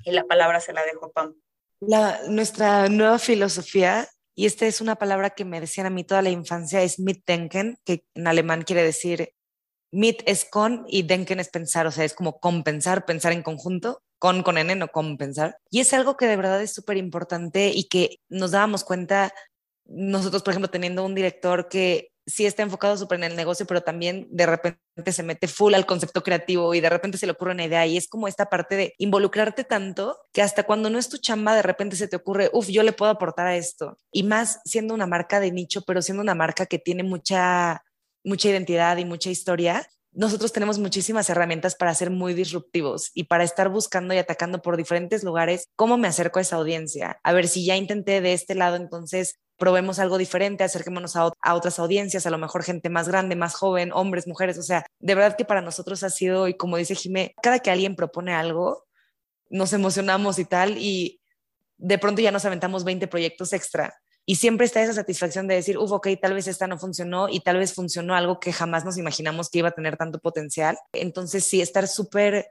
Y 0.05 0.13
la 0.13 0.25
palabra 0.25 0.61
se 0.61 0.73
la 0.73 0.85
dejo 0.85 1.13
Pam 1.13 1.35
nuestra 2.29 2.89
nueva 2.89 3.19
filosofía, 3.19 4.09
y 4.35 4.47
esta 4.47 4.67
es 4.67 4.81
una 4.81 4.97
palabra 4.97 5.31
que 5.31 5.45
me 5.45 5.61
decían 5.61 5.87
a 5.87 5.91
mí 5.91 6.05
toda 6.05 6.23
la 6.23 6.31
infancia, 6.31 6.83
es 6.83 6.99
Mitdenken, 6.99 7.79
que 7.85 8.05
en 8.15 8.27
alemán 8.27 8.63
quiere 8.63 8.83
decir 8.83 9.35
mit 9.93 10.23
es 10.27 10.45
con 10.45 10.85
y 10.89 11.03
denken 11.05 11.39
es 11.41 11.49
pensar, 11.51 11.87
o 11.87 11.93
sea, 11.93 12.05
es 12.05 12.15
como 12.15 12.41
compensar, 12.41 13.07
pensar 13.07 13.33
en 13.33 13.43
conjunto, 13.43 14.03
con 14.19 14.43
con 14.43 14.59
n, 14.59 14.75
no 14.75 14.89
compensar. 14.89 15.59
Y 15.71 15.81
es 15.81 15.93
algo 15.93 16.17
que 16.17 16.27
de 16.27 16.37
verdad 16.37 16.61
es 16.63 16.75
súper 16.75 16.97
importante 16.97 17.71
y 17.73 17.85
que 17.85 18.19
nos 18.29 18.51
dábamos 18.51 18.85
cuenta 18.85 19.33
nosotros, 19.85 20.43
por 20.43 20.53
ejemplo, 20.53 20.71
teniendo 20.71 21.05
un 21.05 21.15
director 21.15 21.69
que 21.69 22.11
sí 22.27 22.47
está 22.47 22.63
enfocado 22.63 22.97
súper 22.97 23.19
en 23.19 23.25
el 23.25 23.37
negocio, 23.37 23.67
pero 23.67 23.83
también 23.83 24.27
de 24.31 24.47
repente 24.47 25.13
se 25.13 25.23
mete 25.23 25.49
full 25.49 25.75
al 25.75 25.87
concepto 25.87 26.23
creativo 26.23 26.75
y 26.75 26.81
de 26.81 26.89
repente 26.89 27.19
se 27.19 27.27
le 27.27 27.33
ocurre 27.33 27.53
una 27.53 27.65
idea 27.65 27.87
y 27.87 27.97
es 27.97 28.09
como 28.09 28.29
esta 28.29 28.47
parte 28.47 28.77
de 28.77 28.95
involucrarte 28.99 29.65
tanto 29.65 30.19
que 30.33 30.43
hasta 30.43 30.65
cuando 30.65 30.91
no 30.91 30.99
es 30.99 31.09
tu 31.09 31.19
chamba 31.19 31.55
de 31.55 31.63
repente 31.63 31.97
se 31.97 32.09
te 32.09 32.17
ocurre, 32.17 32.51
uff, 32.53 32.69
yo 32.69 32.83
le 32.83 32.93
puedo 32.93 33.11
aportar 33.11 33.47
a 33.47 33.57
esto. 33.57 33.99
Y 34.13 34.23
más 34.23 34.61
siendo 34.65 34.95
una 34.95 35.07
marca 35.07 35.41
de 35.41 35.53
nicho, 35.53 35.83
pero 35.87 36.03
siendo 36.03 36.23
una 36.23 36.35
marca 36.35 36.67
que 36.67 36.79
tiene 36.79 37.03
mucha, 37.03 37.83
mucha 38.25 38.49
identidad 38.49 38.97
y 38.97 39.05
mucha 39.05 39.31
historia, 39.31 39.87
nosotros 40.15 40.53
tenemos 40.53 40.79
muchísimas 40.79 41.29
herramientas 41.29 41.75
para 41.75 41.93
ser 41.93 42.11
muy 42.11 42.35
disruptivos 42.35 43.11
y 43.15 43.25
para 43.25 43.43
estar 43.43 43.69
buscando 43.69 44.15
y 44.15 44.19
atacando 44.19 44.63
por 44.63 44.77
diferentes 44.77 45.25
lugares 45.25 45.69
cómo 45.75 45.99
me 45.99 46.07
acerco 46.07 46.39
a 46.39 46.43
esa 46.43 46.57
audiencia. 46.57 47.19
A 47.25 47.33
ver 47.33 47.49
si 47.49 47.67
ya 47.67 47.77
intenté 47.77 48.21
de 48.21 48.33
este 48.33 48.55
lado, 48.55 48.77
entonces 48.77 49.41
probemos 49.57 49.99
algo 49.99 50.19
diferente, 50.19 50.65
acerquémonos 50.65 51.17
a, 51.17 51.31
otras 51.55 51.79
audiencias, 51.79 52.27
a 52.27 52.31
lo 52.31 52.39
mejor 52.39 52.63
gente 52.63 52.91
más 52.91 53.09
grande, 53.09 53.37
más 53.37 53.55
joven, 53.55 53.93
hombres, 53.93 54.27
mujeres, 54.27 54.59
o 54.59 54.63
sea, 54.63 54.85
de 54.99 55.15
verdad 55.15 55.37
que 55.37 55.45
para 55.45 55.61
nosotros 55.61 56.03
ha 56.03 56.11
sido, 56.11 56.49
y 56.49 56.55
como 56.55 56.77
dice 56.77 56.95
Jimé, 56.95 57.35
cada 57.43 57.61
que 57.61 57.71
alguien 57.71 57.97
propone 57.97 58.35
algo, 58.35 58.85
nos 59.51 59.73
emocionamos 59.73 60.39
y 60.39 60.45
tal, 60.45 60.77
y 60.79 61.21
de 61.77 61.99
pronto 61.99 62.21
ya 62.21 62.33
nos 62.33 62.45
aventamos 62.45 62.85
20 62.85 63.07
proyectos 63.07 63.53
extra. 63.53 63.95
Y 64.27 64.37
siempre 64.37 64.65
está 64.65 64.83
esa 64.83 64.95
satisfacción 64.95 65.47
de 65.47 65.57
decir, 65.57 65.77
uff, 65.77 65.93
ok, 65.93 66.09
tal 66.21 66.33
vez 66.33 66.47
esta 66.47 66.67
no 66.67 66.79
funcionó 66.79 67.29
y 67.29 67.41
tal 67.41 67.59
vez 67.59 67.75
funcionó 67.75 68.15
algo 68.15 68.41
que 68.41 68.55
jamás 68.55 68.85
nos 68.85 68.97
imaginamos 68.97 69.51
que 69.51 69.59
iba 69.59 69.69
a 69.69 69.75
tener 69.75 69.99
tanto 69.99 70.19
potencial. 70.19 70.79
Entonces, 70.95 71.45
sí, 71.45 71.61
estar 71.61 71.87
súper 71.87 72.51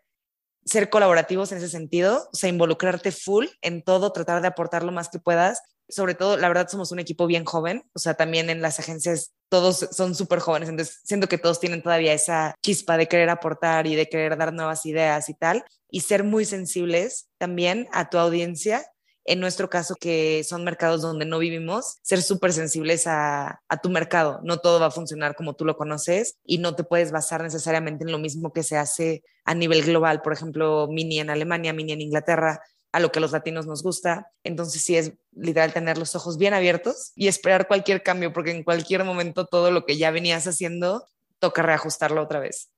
ser 0.66 0.90
colaborativos 0.90 1.52
en 1.52 1.58
ese 1.58 1.70
sentido, 1.70 2.30
o 2.32 2.36
sea, 2.36 2.50
involucrarte 2.50 3.12
full 3.12 3.48
en 3.62 3.84
todo, 3.84 4.14
tratar 4.14 4.42
de 4.42 4.48
aportar 4.48 4.84
lo 4.84 4.92
más 4.92 5.10
que 5.10 5.20
puedas. 5.20 5.62
Sobre 5.90 6.16
todo, 6.16 6.38
la 6.38 6.48
verdad, 6.48 6.68
somos 6.70 6.92
un 6.92 7.00
equipo 7.00 7.28
bien 7.28 7.46
joven, 7.46 7.84
o 7.94 8.00
sea, 8.00 8.14
también 8.14 8.50
en 8.50 8.62
las 8.62 8.80
agencias 8.80 9.34
todos 9.50 9.88
son 9.92 10.16
súper 10.16 10.40
jóvenes, 10.40 10.70
entonces 10.70 11.02
siento 11.04 11.28
que 11.28 11.38
todos 11.38 11.60
tienen 11.60 11.84
todavía 11.84 12.14
esa 12.14 12.56
chispa 12.64 12.98
de 12.98 13.08
querer 13.08 13.30
aportar 13.30 13.86
y 13.86 13.96
de 13.96 14.10
querer 14.10 14.38
dar 14.38 14.54
nuevas 14.54 14.86
ideas 14.86 15.30
y 15.30 15.34
tal, 15.36 15.64
y 15.90 16.02
ser 16.02 16.24
muy 16.24 16.46
sensibles 16.46 17.28
también 17.38 17.88
a 17.92 18.10
tu 18.10 18.18
audiencia 18.18 18.84
en 19.26 19.40
nuestro 19.40 19.70
caso, 19.70 19.96
que 19.96 20.44
son 20.44 20.66
mercados 20.66 21.02
donde 21.02 21.26
no 21.26 21.40
vivimos, 21.40 21.98
ser 22.02 22.22
súper 22.22 22.52
sensibles 22.52 23.08
a, 23.08 23.62
a, 23.70 23.78
tu 23.78 23.90
mercado. 23.90 24.42
No 24.44 24.58
todo 24.58 24.82
va 24.82 24.88
a 24.88 24.92
funcionar 24.92 25.36
como 25.36 25.56
tú 25.56 25.64
lo 25.64 25.78
conoces 25.78 26.38
y 26.44 26.58
no 26.58 26.76
te 26.76 26.84
puedes 26.84 27.12
basar 27.12 27.42
necesariamente 27.42 28.04
en 28.04 28.12
lo 28.12 28.20
mismo 28.20 28.52
que 28.52 28.64
se 28.64 28.76
hace 28.76 29.24
a 29.46 29.56
nivel 29.56 29.84
global. 29.84 30.22
Por 30.22 30.34
ejemplo, 30.34 30.88
Mini 30.90 31.20
en 31.20 31.30
Alemania, 31.30 31.72
Mini 31.72 31.94
en 31.94 32.02
Inglaterra, 32.02 32.60
a 32.94 33.02
lo 33.02 33.12
que 33.12 33.20
los 33.20 33.34
latinos 33.34 33.68
nos 33.68 33.84
gusta. 33.84 34.32
Entonces 34.46 34.82
sí 34.82 34.96
es 34.96 35.14
literal 35.34 35.74
tener 35.74 35.98
los 35.98 36.16
ojos 36.16 36.38
bien 36.38 36.54
abiertos 36.54 37.12
y 37.16 37.28
esperar 37.28 37.68
cualquier 37.68 38.02
cambio, 38.04 38.32
porque 38.32 38.52
en 38.52 38.64
cualquier 38.64 39.04
momento 39.04 39.46
todo 39.46 39.70
lo 39.72 39.86
que 39.86 39.98
ya 39.98 40.12
venías 40.12 40.48
haciendo 40.48 41.06
toca 41.40 41.62
reajustarlo 41.62 42.22
otra 42.22 42.40
vez. 42.40 42.72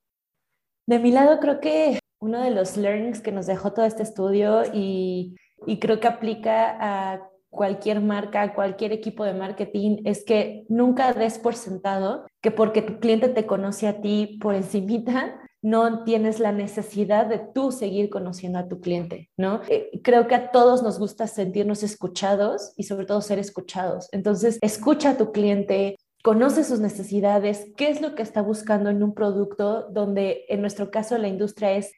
De 0.87 0.97
mi 0.97 1.11
lado, 1.11 1.39
creo 1.39 1.59
que 1.59 1.99
uno 2.19 2.41
de 2.41 2.49
los 2.49 2.77
learnings 2.77 3.21
que 3.21 3.31
nos 3.31 3.45
dejó 3.45 3.73
todo 3.73 3.85
este 3.85 4.01
estudio 4.01 4.63
y 4.73 5.35
y 5.65 5.79
creo 5.79 5.99
que 5.99 6.07
aplica 6.07 6.77
a 6.79 7.29
cualquier 7.49 8.01
marca, 8.01 8.41
a 8.41 8.53
cualquier 8.53 8.91
equipo 8.91 9.23
de 9.23 9.33
marketing, 9.33 10.01
es 10.05 10.25
que 10.25 10.65
nunca 10.67 11.13
des 11.13 11.39
por 11.39 11.55
sentado 11.55 12.25
que 12.41 12.51
porque 12.51 12.81
tu 12.81 12.99
cliente 12.99 13.29
te 13.29 13.45
conoce 13.45 13.87
a 13.87 14.01
ti 14.01 14.37
por 14.41 14.55
encimita, 14.55 15.39
no 15.65 16.03
tienes 16.03 16.39
la 16.39 16.51
necesidad 16.51 17.25
de 17.25 17.39
tú 17.39 17.71
seguir 17.71 18.11
conociendo 18.11 18.59
a 18.59 18.67
tu 18.67 18.81
cliente, 18.81 19.31
¿no? 19.35 19.61
Eh, 19.67 19.99
creo 20.03 20.27
que 20.27 20.35
a 20.35 20.51
todos 20.51 20.83
nos 20.83 20.99
gusta 20.99 21.25
sentirnos 21.25 21.81
escuchados 21.81 22.73
y 22.77 22.83
sobre 22.83 23.07
todo 23.07 23.19
ser 23.21 23.39
escuchados. 23.39 24.07
Entonces, 24.11 24.59
escucha 24.61 25.09
a 25.09 25.17
tu 25.17 25.31
cliente, 25.31 25.97
conoce 26.23 26.63
sus 26.63 26.81
necesidades, 26.81 27.65
qué 27.77 27.89
es 27.89 27.99
lo 27.99 28.13
que 28.13 28.21
está 28.21 28.43
buscando 28.43 28.91
en 28.91 29.01
un 29.01 29.15
producto 29.15 29.89
donde 29.89 30.45
en 30.49 30.61
nuestro 30.61 30.91
caso 30.91 31.17
la 31.17 31.29
industria 31.29 31.71
es 31.71 31.91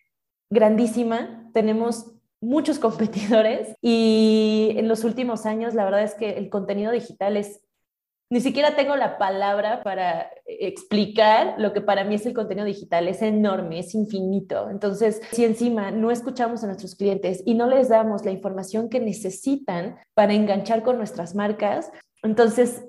grandísima, 0.50 1.50
tenemos 1.54 2.14
muchos 2.40 2.80
competidores 2.80 3.76
y 3.82 4.76
en 4.78 4.88
los 4.88 5.04
últimos 5.04 5.46
años 5.46 5.74
la 5.74 5.84
verdad 5.84 6.04
es 6.04 6.14
que 6.14 6.38
el 6.38 6.50
contenido 6.50 6.94
digital 6.94 7.36
es, 7.36 7.60
ni 8.30 8.42
siquiera 8.42 8.76
tengo 8.76 8.96
la 8.96 9.18
palabra 9.18 9.84
para 9.84 10.30
explicar 10.46 11.56
lo 11.58 11.72
que 11.72 11.82
para 11.82 12.04
mí 12.04 12.16
es 12.16 12.26
el 12.26 12.34
contenido 12.34 12.66
digital, 12.66 13.08
es 13.08 13.22
enorme, 13.22 13.80
es 13.80 13.96
infinito. 13.96 14.70
Entonces, 14.70 15.22
si 15.32 15.46
encima 15.46 15.92
no 15.92 16.12
escuchamos 16.12 16.64
a 16.64 16.68
nuestros 16.68 16.96
clientes 16.96 17.42
y 17.46 17.54
no 17.54 17.68
les 17.68 17.88
damos 17.90 18.26
la 18.26 18.32
información 18.32 18.90
que 18.90 19.00
necesitan 19.00 19.98
para 20.14 20.34
enganchar 20.34 20.84
con 20.84 20.98
nuestras 20.98 21.36
marcas, 21.36 21.90
entonces 22.22 22.84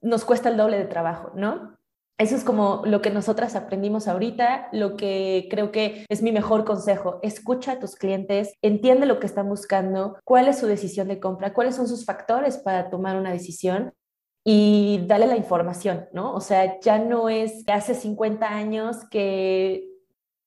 nos 0.00 0.24
cuesta 0.24 0.48
el 0.48 0.56
doble 0.56 0.78
de 0.78 0.86
trabajo, 0.86 1.30
¿no? 1.36 1.78
Eso 2.18 2.36
es 2.36 2.44
como 2.44 2.82
lo 2.84 3.02
que 3.02 3.10
nosotras 3.10 3.56
aprendimos 3.56 4.06
ahorita, 4.06 4.68
lo 4.72 4.96
que 4.96 5.48
creo 5.50 5.72
que 5.72 6.04
es 6.08 6.22
mi 6.22 6.30
mejor 6.30 6.64
consejo. 6.64 7.18
Escucha 7.22 7.72
a 7.72 7.78
tus 7.80 7.96
clientes, 7.96 8.52
entiende 8.62 9.06
lo 9.06 9.18
que 9.18 9.26
están 9.26 9.48
buscando, 9.48 10.16
cuál 10.24 10.48
es 10.48 10.58
su 10.58 10.66
decisión 10.66 11.08
de 11.08 11.18
compra, 11.18 11.52
cuáles 11.52 11.74
son 11.74 11.88
sus 11.88 12.04
factores 12.04 12.58
para 12.58 12.90
tomar 12.90 13.16
una 13.16 13.32
decisión 13.32 13.92
y 14.44 15.04
dale 15.06 15.26
la 15.26 15.36
información, 15.36 16.06
¿no? 16.12 16.34
O 16.34 16.40
sea, 16.40 16.80
ya 16.80 16.98
no 16.98 17.28
es 17.28 17.64
hace 17.68 17.94
50 17.94 18.48
años 18.48 18.96
que 19.10 19.92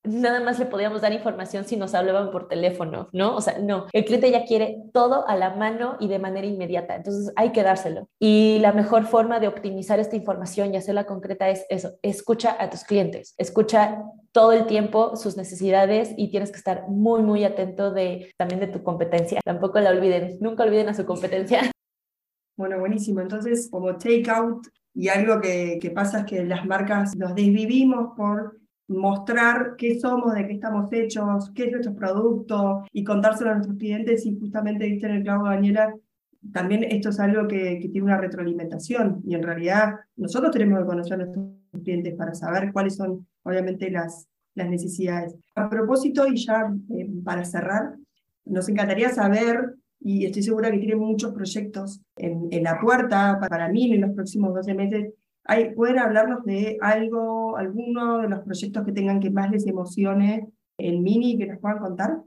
nada 0.06 0.40
más 0.40 0.60
le 0.60 0.66
podíamos 0.66 1.02
dar 1.02 1.14
información 1.14 1.66
si 1.66 1.78
nos 1.78 1.94
hablaban 1.94 2.32
por 2.32 2.48
teléfono, 2.48 3.10
¿no? 3.12 3.36
O 3.36 3.42
sea, 3.42 3.58
no, 3.60 3.88
el 3.92 4.06
cliente 4.06 4.32
ya 4.32 4.46
quiere 4.46 4.84
todo 4.94 5.28
a 5.28 5.36
la 5.36 5.56
mano 5.56 5.98
y 6.00 6.08
de 6.08 6.20
manera 6.20 6.48
inmediata, 6.48 6.96
entonces 6.96 7.34
hay 7.36 7.52
que 7.52 7.64
dárselo. 7.64 8.08
Y 8.20 8.60
la 8.60 8.72
mejor 8.72 9.06
forma 9.06 9.40
de 9.40 9.48
optimizar 9.48 10.00
esta 10.00 10.16
información 10.16 10.74
y 10.74 10.78
hacerla 10.78 11.06
concreta 11.06 11.50
es 11.50 11.66
eso, 11.70 11.94
escucha 12.02 12.56
a 12.60 12.70
tus 12.70 12.84
clientes, 12.84 13.34
escucha 13.38 14.04
todo 14.32 14.52
el 14.52 14.66
tiempo 14.66 15.16
sus 15.16 15.38
necesidades 15.38 16.14
y 16.18 16.30
tienes 16.30 16.52
que 16.52 16.58
estar 16.58 16.88
muy, 16.88 17.22
muy 17.22 17.44
atento 17.44 17.92
de 17.92 18.34
también 18.38 18.60
de 18.60 18.68
tu 18.68 18.84
competencia. 18.84 19.40
Tampoco 19.44 19.80
la 19.80 19.92
olviden, 19.92 20.38
nunca 20.42 20.64
olviden 20.64 20.90
a 20.90 20.94
su 20.94 21.06
competencia. 21.06 21.72
Bueno, 22.58 22.80
buenísimo. 22.80 23.22
Entonces, 23.22 23.70
como 23.70 23.98
takeout 23.98 24.68
y 24.94 25.10
algo 25.10 25.42
que, 25.42 25.78
que 25.82 25.92
pasa 25.92 26.20
es 26.20 26.26
que 26.26 26.46
las 26.46 26.66
marcas 26.66 27.16
nos 27.16 27.36
desvivimos 27.36 28.16
por 28.16 28.60
mostrar 28.88 29.76
qué 29.78 30.00
somos, 30.00 30.34
de 30.36 30.48
qué 30.48 30.54
estamos 30.54 30.92
hechos, 30.94 31.52
qué 31.54 31.66
es 31.66 31.72
nuestro 31.72 31.96
producto 31.96 32.84
y 32.92 33.04
contárselo 33.04 33.52
a 33.52 33.54
nuestros 33.56 33.78
clientes 33.78 34.26
y 34.26 34.38
justamente 34.40 34.86
viste 34.86 35.08
en 35.08 35.16
el 35.16 35.24
clavo 35.24 35.46
Daniela, 35.46 35.94
también 36.54 36.84
esto 36.84 37.10
es 37.10 37.20
algo 37.20 37.48
que, 37.48 37.80
que, 37.82 37.90
tiene 37.90 38.06
una 38.06 38.18
retroalimentación 38.18 39.22
y 39.26 39.34
en 39.34 39.42
realidad 39.44 39.96
nosotros 40.16 40.52
tenemos 40.52 40.80
que 40.80 40.86
conocer 40.86 41.14
a 41.14 41.18
nuestros 41.18 41.46
clientes 41.84 42.14
para 42.16 42.36
saber 42.36 42.72
cuáles 42.72 42.96
son 42.96 43.28
obviamente 43.44 43.90
las, 43.90 44.28
las 44.54 44.70
necesidades. 44.70 45.36
A 45.56 45.70
propósito 45.70 46.28
y 46.28 46.38
ya 46.38 46.72
eh, 46.92 47.10
para 47.24 47.44
cerrar, 47.46 47.96
nos 48.46 48.70
encantaría 48.70 49.10
saber 49.10 49.76
y 50.00 50.26
estoy 50.26 50.44
segura 50.44 50.72
que 50.72 50.78
tienen 50.78 51.00
muchos 51.00 51.34
proyectos 51.34 52.02
en, 52.16 52.35
en 52.52 52.64
la 52.64 52.80
puerta 52.80 53.40
para 53.50 53.70
mí 53.70 53.94
en 53.94 54.02
los 54.02 54.12
próximos 54.12 54.54
12 54.54 54.74
meses 54.74 55.14
¿Pueden 55.76 56.00
hablarnos 56.00 56.44
de 56.44 56.78
algo, 56.82 57.56
alguno 57.56 58.20
de 58.20 58.30
los 58.30 58.40
proyectos 58.40 58.84
que 58.84 58.92
tengan 58.92 59.20
que 59.20 59.30
más 59.30 59.52
les 59.52 59.68
emocione 59.68 60.50
en 60.80 61.04
Mini 61.04 61.38
que 61.38 61.46
nos 61.46 61.60
puedan 61.60 61.80
contar? 61.80 62.18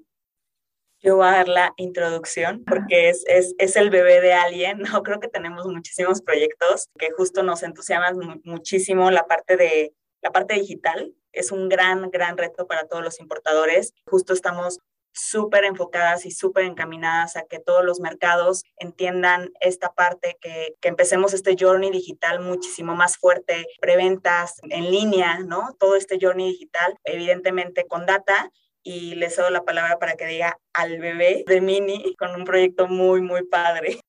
Yo 1.01 1.17
voy 1.17 1.27
a 1.27 1.33
dar 1.33 1.49
la 1.49 1.75
introducción 1.77 2.65
porque 2.65 3.09
es, 3.09 3.25
es, 3.29 3.55
es, 3.59 3.77
el 3.77 3.91
bebé 3.91 4.21
de 4.21 4.33
alguien. 4.33 4.83
No, 4.93 5.03
creo 5.03 5.19
que 5.19 5.29
tenemos 5.29 5.67
muchísimos 5.67 6.23
proyectos 6.23 6.89
que 6.97 7.11
justo 7.11 7.43
nos 7.43 7.63
entusiasman 7.63 8.41
muchísimo 8.45 9.11
la 9.11 9.27
parte 9.27 9.57
de 9.57 9.93
la 10.23 10.31
parte 10.31 10.55
digital. 10.55 11.13
Es 11.33 11.51
un 11.51 11.69
gran, 11.69 12.11
gran 12.11 12.37
reto 12.37 12.69
para 12.69 12.87
todos 12.87 13.03
los 13.03 13.21
importadores. 13.21 13.95
Justo 14.07 14.33
estamos 14.33 14.79
súper 15.13 15.65
enfocadas 15.65 16.27
y 16.27 16.31
súper 16.31 16.65
encaminadas 16.65 17.37
a 17.37 17.43
que 17.43 17.59
todos 17.59 17.85
los 17.85 18.01
mercados 18.01 18.63
entiendan 18.77 19.51
esta 19.61 19.93
parte, 19.93 20.37
que, 20.41 20.77
que, 20.81 20.89
empecemos 20.89 21.35
este 21.35 21.57
journey 21.59 21.91
digital 21.91 22.41
muchísimo 22.41 22.95
más 22.95 23.17
fuerte, 23.17 23.67
preventas 23.81 24.61
en 24.71 24.91
línea, 24.91 25.41
¿no? 25.41 25.75
Todo 25.79 25.97
este 25.97 26.19
journey 26.21 26.51
digital, 26.53 26.97
evidentemente 27.05 27.87
con 27.87 28.07
data. 28.07 28.51
Y 28.83 29.17
les 29.17 29.37
doy 29.37 29.53
la 29.53 29.65
palabra 29.65 29.99
para 29.99 30.15
que 30.15 30.25
diga 30.25 30.59
al 30.73 30.99
bebé 30.99 31.45
de 31.47 31.61
Mini 31.61 32.15
con 32.17 32.35
un 32.35 32.45
proyecto 32.45 32.87
muy, 32.87 33.21
muy 33.21 33.45
padre. 33.45 34.01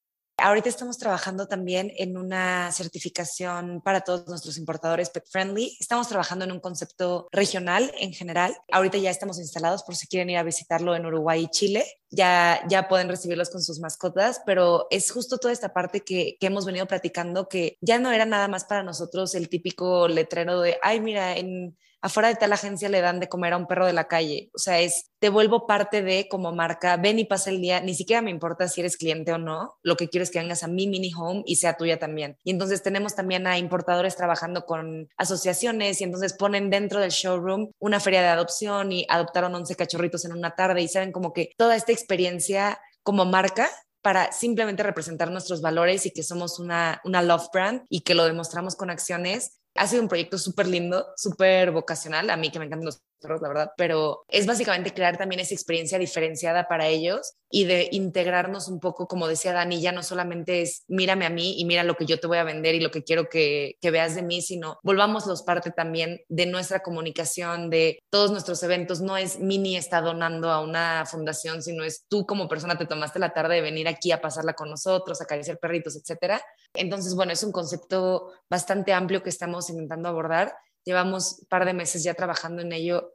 Ahorita 0.42 0.70
estamos 0.70 0.98
trabajando 0.98 1.48
también 1.48 1.92
en 1.98 2.18
una 2.18 2.72
certificación 2.72 3.82
para 3.82 4.02
todos 4.02 4.28
nuestros 4.28 4.58
importadores 4.58 5.10
pet 5.10 5.26
friendly. 5.30 5.76
Estamos 5.80 6.08
trabajando 6.08 6.46
en 6.46 6.52
un 6.52 6.60
concepto 6.60 7.28
regional 7.32 7.92
en 8.00 8.14
general. 8.14 8.56
Ahorita 8.72 8.98
ya 8.98 9.10
estamos 9.10 9.40
instalados 9.40 9.84
por 9.84 9.96
si 9.96 10.08
quieren 10.08 10.30
ir 10.30 10.38
a 10.38 10.44
visitarlo 10.44 10.96
en 10.96 11.06
Uruguay 11.06 11.44
y 11.44 11.50
Chile. 11.50 11.86
Ya, 12.10 12.62
ya 12.70 12.88
pueden 12.88 13.10
recibirlos 13.10 13.50
con 13.50 13.62
sus 13.62 13.80
mascotas, 13.80 14.42
pero 14.46 14.88
es 14.90 15.12
justo 15.12 15.38
toda 15.38 15.54
esta 15.54 15.74
parte 15.74 16.02
que, 16.02 16.38
que 16.40 16.48
hemos 16.48 16.66
venido 16.66 16.88
platicando 16.88 17.48
que 17.48 17.78
ya 17.82 18.00
no 18.00 18.12
era 18.12 18.26
nada 18.26 18.48
más 18.48 18.66
para 18.66 18.84
nosotros 18.84 19.36
el 19.36 19.50
típico 19.50 20.08
letrero 20.08 20.62
de, 20.62 20.78
ay, 20.82 21.02
mira, 21.02 21.38
en 21.38 21.78
afuera 22.02 22.30
de 22.30 22.36
tal 22.36 22.54
agencia 22.54 22.90
le 22.90 23.02
dan 23.02 23.20
de 23.20 23.30
comer 23.30 23.54
a 23.54 23.58
un 23.58 23.68
perro 23.68 23.86
de 23.86 23.94
la 23.94 24.08
calle. 24.08 24.50
O 24.54 24.60
sea, 24.60 24.80
es, 24.80 25.12
te 25.20 25.30
vuelvo 25.30 25.68
parte 25.68 26.02
de 26.02 26.28
como 26.30 26.54
marca, 26.54 26.98
ven 26.98 27.20
y 27.20 27.26
pasa 27.26 27.50
el 27.50 27.62
día, 27.62 27.82
ni 27.82 27.94
siquiera 27.94 28.22
me 28.22 28.32
importa 28.32 28.68
si 28.68 28.82
eres 28.82 28.98
cliente 28.98 29.34
o 29.34 29.38
no, 29.38 29.76
lo 29.84 29.98
que 29.98 30.10
quiero 30.10 30.24
es 30.24 30.32
que 30.32 30.40
vengas 30.40 30.64
a 30.64 30.68
mi 30.68 30.88
mini 30.88 31.12
home 31.16 31.44
y 31.46 31.58
sea 31.58 31.76
tuya 31.78 32.00
también. 32.00 32.38
Y 32.44 32.52
entonces 32.52 32.84
tenemos 32.84 33.16
también 33.16 33.48
a 33.48 33.58
importadores 33.58 34.16
trabajando 34.16 34.66
con 34.66 35.10
asociaciones 35.18 36.02
y 36.02 36.04
entonces 36.04 36.34
ponen 36.34 36.70
dentro 36.70 37.00
del 37.00 37.12
showroom 37.12 37.72
una 37.80 38.00
feria 38.00 38.22
de 38.22 38.28
adopción 38.28 38.92
y 38.92 39.06
adoptaron 39.10 39.54
11 39.56 39.76
cachorritos 39.76 40.26
en 40.26 40.34
una 40.34 40.56
tarde 40.56 40.82
y 40.82 40.88
saben 40.88 41.12
como 41.12 41.34
que 41.34 41.52
toda 41.58 41.76
esta 41.76 41.92
experiencia 41.92 42.80
como 43.04 43.26
marca 43.26 43.70
para 44.02 44.32
simplemente 44.32 44.84
representar 44.84 45.30
nuestros 45.30 45.62
valores 45.62 46.06
y 46.06 46.12
que 46.12 46.24
somos 46.24 46.60
una, 46.60 47.02
una 47.04 47.22
love 47.22 47.48
brand 47.52 47.84
y 47.90 48.02
que 48.02 48.16
lo 48.16 48.26
demostramos 48.26 48.76
con 48.76 48.90
acciones 48.90 49.59
ha 49.76 49.88
sido 49.88 50.02
un 50.02 50.10
proyecto 50.10 50.38
súper 50.38 50.68
lindo, 50.68 51.08
súper 51.16 51.72
vocacional, 51.72 52.30
a 52.30 52.38
mí 52.38 52.52
que 52.52 52.60
me 52.60 52.66
encantan 52.66 52.86
los 52.86 53.02
la 53.22 53.48
verdad, 53.48 53.72
pero 53.78 54.24
es 54.28 54.46
básicamente 54.46 54.94
crear 54.94 55.18
también 55.18 55.40
esa 55.42 55.54
experiencia 55.54 56.00
diferenciada 56.00 56.68
para 56.68 56.88
ellos 56.88 57.36
y 57.50 57.66
de 57.66 57.90
integrarnos 57.92 58.68
un 58.68 58.80
poco, 58.80 59.08
como 59.08 59.28
decía 59.28 59.54
Dani, 59.54 59.82
ya 59.82 59.92
no 59.92 60.04
solamente 60.04 60.62
es 60.62 60.84
mírame 60.88 61.26
a 61.26 61.30
mí 61.30 61.60
y 61.60 61.66
mira 61.66 61.84
lo 61.84 61.96
que 61.96 62.06
yo 62.06 62.20
te 62.20 62.28
voy 62.28 62.38
a 62.38 62.44
vender 62.44 62.76
y 62.76 62.80
lo 62.80 62.92
que 62.92 63.04
quiero 63.04 63.28
que, 63.28 63.76
que 63.82 63.92
veas 63.92 64.16
de 64.16 64.22
mí, 64.22 64.42
sino 64.42 64.80
volvámoslos 64.84 65.44
parte 65.44 65.72
también 65.72 66.22
de 66.30 66.46
nuestra 66.46 66.82
comunicación, 66.82 67.70
de 67.70 68.00
todos 68.10 68.32
nuestros 68.32 68.62
eventos. 68.64 69.02
No 69.02 69.18
es 69.18 69.40
Mini 69.40 69.78
está 69.78 70.02
donando 70.02 70.52
a 70.52 70.62
una 70.62 71.06
fundación, 71.06 71.64
sino 71.64 71.84
es 71.84 72.06
tú 72.08 72.26
como 72.26 72.48
persona 72.48 72.78
te 72.78 72.86
tomaste 72.86 73.20
la 73.20 73.34
tarde 73.34 73.56
de 73.56 73.62
venir 73.62 73.88
aquí 73.88 74.12
a 74.12 74.22
pasarla 74.22 74.54
con 74.54 74.70
nosotros, 74.70 75.20
a 75.20 75.24
acariciar 75.24 75.58
perritos, 75.58 75.96
etcétera. 75.96 76.42
Entonces, 76.74 77.16
bueno, 77.16 77.34
es 77.34 77.44
un 77.44 77.52
concepto 77.52 78.32
bastante 78.50 78.94
amplio 78.94 79.24
que 79.24 79.30
estamos 79.30 79.70
intentando 79.70 80.08
abordar 80.08 80.54
Llevamos 80.86 81.40
un 81.42 81.48
par 81.48 81.66
de 81.66 81.74
meses 81.74 82.04
ya 82.04 82.14
trabajando 82.14 82.62
en 82.62 82.72
ello 82.72 83.14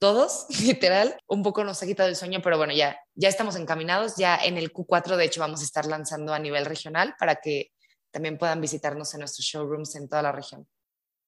todos, 0.00 0.46
literal. 0.64 1.14
Un 1.28 1.42
poco 1.42 1.62
nos 1.64 1.82
ha 1.82 1.86
quitado 1.86 2.08
el 2.08 2.16
sueño, 2.16 2.40
pero 2.42 2.56
bueno, 2.56 2.72
ya, 2.72 2.96
ya 3.14 3.28
estamos 3.28 3.56
encaminados. 3.56 4.16
Ya 4.16 4.36
en 4.36 4.56
el 4.56 4.72
Q4, 4.72 5.16
de 5.16 5.24
hecho, 5.24 5.40
vamos 5.40 5.60
a 5.60 5.64
estar 5.64 5.86
lanzando 5.86 6.34
a 6.34 6.38
nivel 6.38 6.64
regional 6.64 7.14
para 7.18 7.36
que 7.36 7.70
también 8.10 8.38
puedan 8.38 8.60
visitarnos 8.60 9.14
en 9.14 9.20
nuestros 9.20 9.46
showrooms 9.46 9.94
en 9.96 10.08
toda 10.08 10.22
la 10.22 10.32
región. 10.32 10.66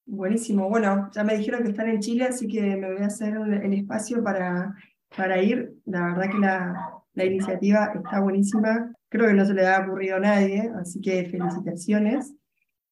Buenísimo. 0.05 0.67
Bueno, 0.67 1.09
ya 1.13 1.23
me 1.23 1.37
dijeron 1.37 1.63
que 1.63 1.69
están 1.69 1.87
en 1.87 2.01
Chile, 2.01 2.25
así 2.25 2.47
que 2.47 2.61
me 2.61 2.93
voy 2.93 3.03
a 3.03 3.07
hacer 3.07 3.35
el 3.35 3.73
espacio 3.73 4.21
para, 4.21 4.75
para 5.15 5.41
ir. 5.41 5.75
La 5.85 6.07
verdad 6.07 6.29
que 6.29 6.39
la, 6.39 7.03
la 7.13 7.25
iniciativa 7.25 7.93
está 7.95 8.19
buenísima. 8.19 8.93
Creo 9.09 9.27
que 9.27 9.33
no 9.33 9.45
se 9.45 9.53
le 9.53 9.65
ha 9.65 9.79
ocurrido 9.79 10.17
a 10.17 10.19
nadie, 10.19 10.69
así 10.81 10.99
que 10.99 11.25
felicitaciones. 11.25 12.33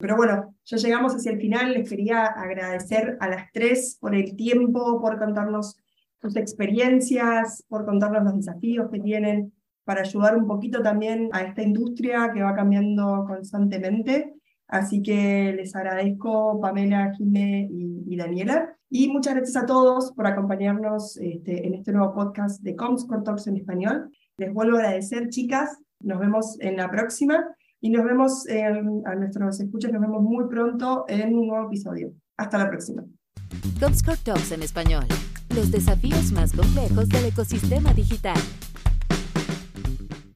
Pero 0.01 0.17
bueno, 0.17 0.55
ya 0.65 0.77
llegamos 0.77 1.15
hacia 1.15 1.31
el 1.31 1.39
final. 1.39 1.73
Les 1.73 1.87
quería 1.87 2.25
agradecer 2.25 3.17
a 3.19 3.29
las 3.29 3.51
tres 3.53 3.97
por 4.01 4.15
el 4.15 4.35
tiempo, 4.35 4.99
por 4.99 5.19
contarnos 5.19 5.77
sus 6.19 6.35
experiencias, 6.35 7.63
por 7.69 7.85
contarnos 7.85 8.23
los 8.23 8.35
desafíos 8.35 8.89
que 8.91 8.99
tienen, 8.99 9.53
para 9.83 10.01
ayudar 10.01 10.35
un 10.35 10.47
poquito 10.47 10.81
también 10.81 11.29
a 11.31 11.41
esta 11.41 11.61
industria 11.61 12.31
que 12.33 12.41
va 12.41 12.55
cambiando 12.55 13.25
constantemente. 13.27 14.33
Así 14.67 15.01
que 15.01 15.53
les 15.53 15.75
agradezco 15.75 16.59
Pamela, 16.61 17.13
Jimé 17.13 17.67
y, 17.69 18.15
Daniela. 18.15 18.75
Y 18.89 19.09
muchas 19.09 19.35
gracias 19.35 19.61
a 19.61 19.65
todos 19.65 20.13
por 20.13 20.27
acompañarnos 20.27 21.17
este, 21.17 21.67
en 21.67 21.73
este 21.73 21.91
nuevo 21.91 22.13
podcast 22.13 22.61
de 22.61 22.75
Comscore 22.75 23.23
Talks 23.23 23.47
en 23.47 23.57
español. 23.57 24.09
Les 24.37 24.53
vuelvo 24.53 24.77
a 24.77 24.79
agradecer, 24.79 25.29
chicas. 25.29 25.77
Nos 25.99 26.19
vemos 26.19 26.57
en 26.61 26.77
la 26.77 26.89
próxima 26.89 27.53
y 27.81 27.89
nos 27.89 28.05
vemos, 28.05 28.45
a 29.05 29.15
nuestros 29.15 29.59
escuchas, 29.59 29.91
nos 29.91 30.01
vemos 30.01 30.21
muy 30.21 30.47
pronto 30.47 31.05
en 31.07 31.33
un 31.35 31.47
nuevo 31.47 31.67
episodio. 31.67 32.13
Hasta 32.37 32.59
la 32.59 32.69
próxima. 32.69 33.03
Comscore 33.79 34.17
Talks 34.23 34.51
en 34.51 34.61
español. 34.61 35.05
Los 35.55 35.71
desafíos 35.71 36.31
más 36.31 36.53
complejos 36.53 37.09
del 37.09 37.25
ecosistema 37.25 37.93
digital. 37.93 38.37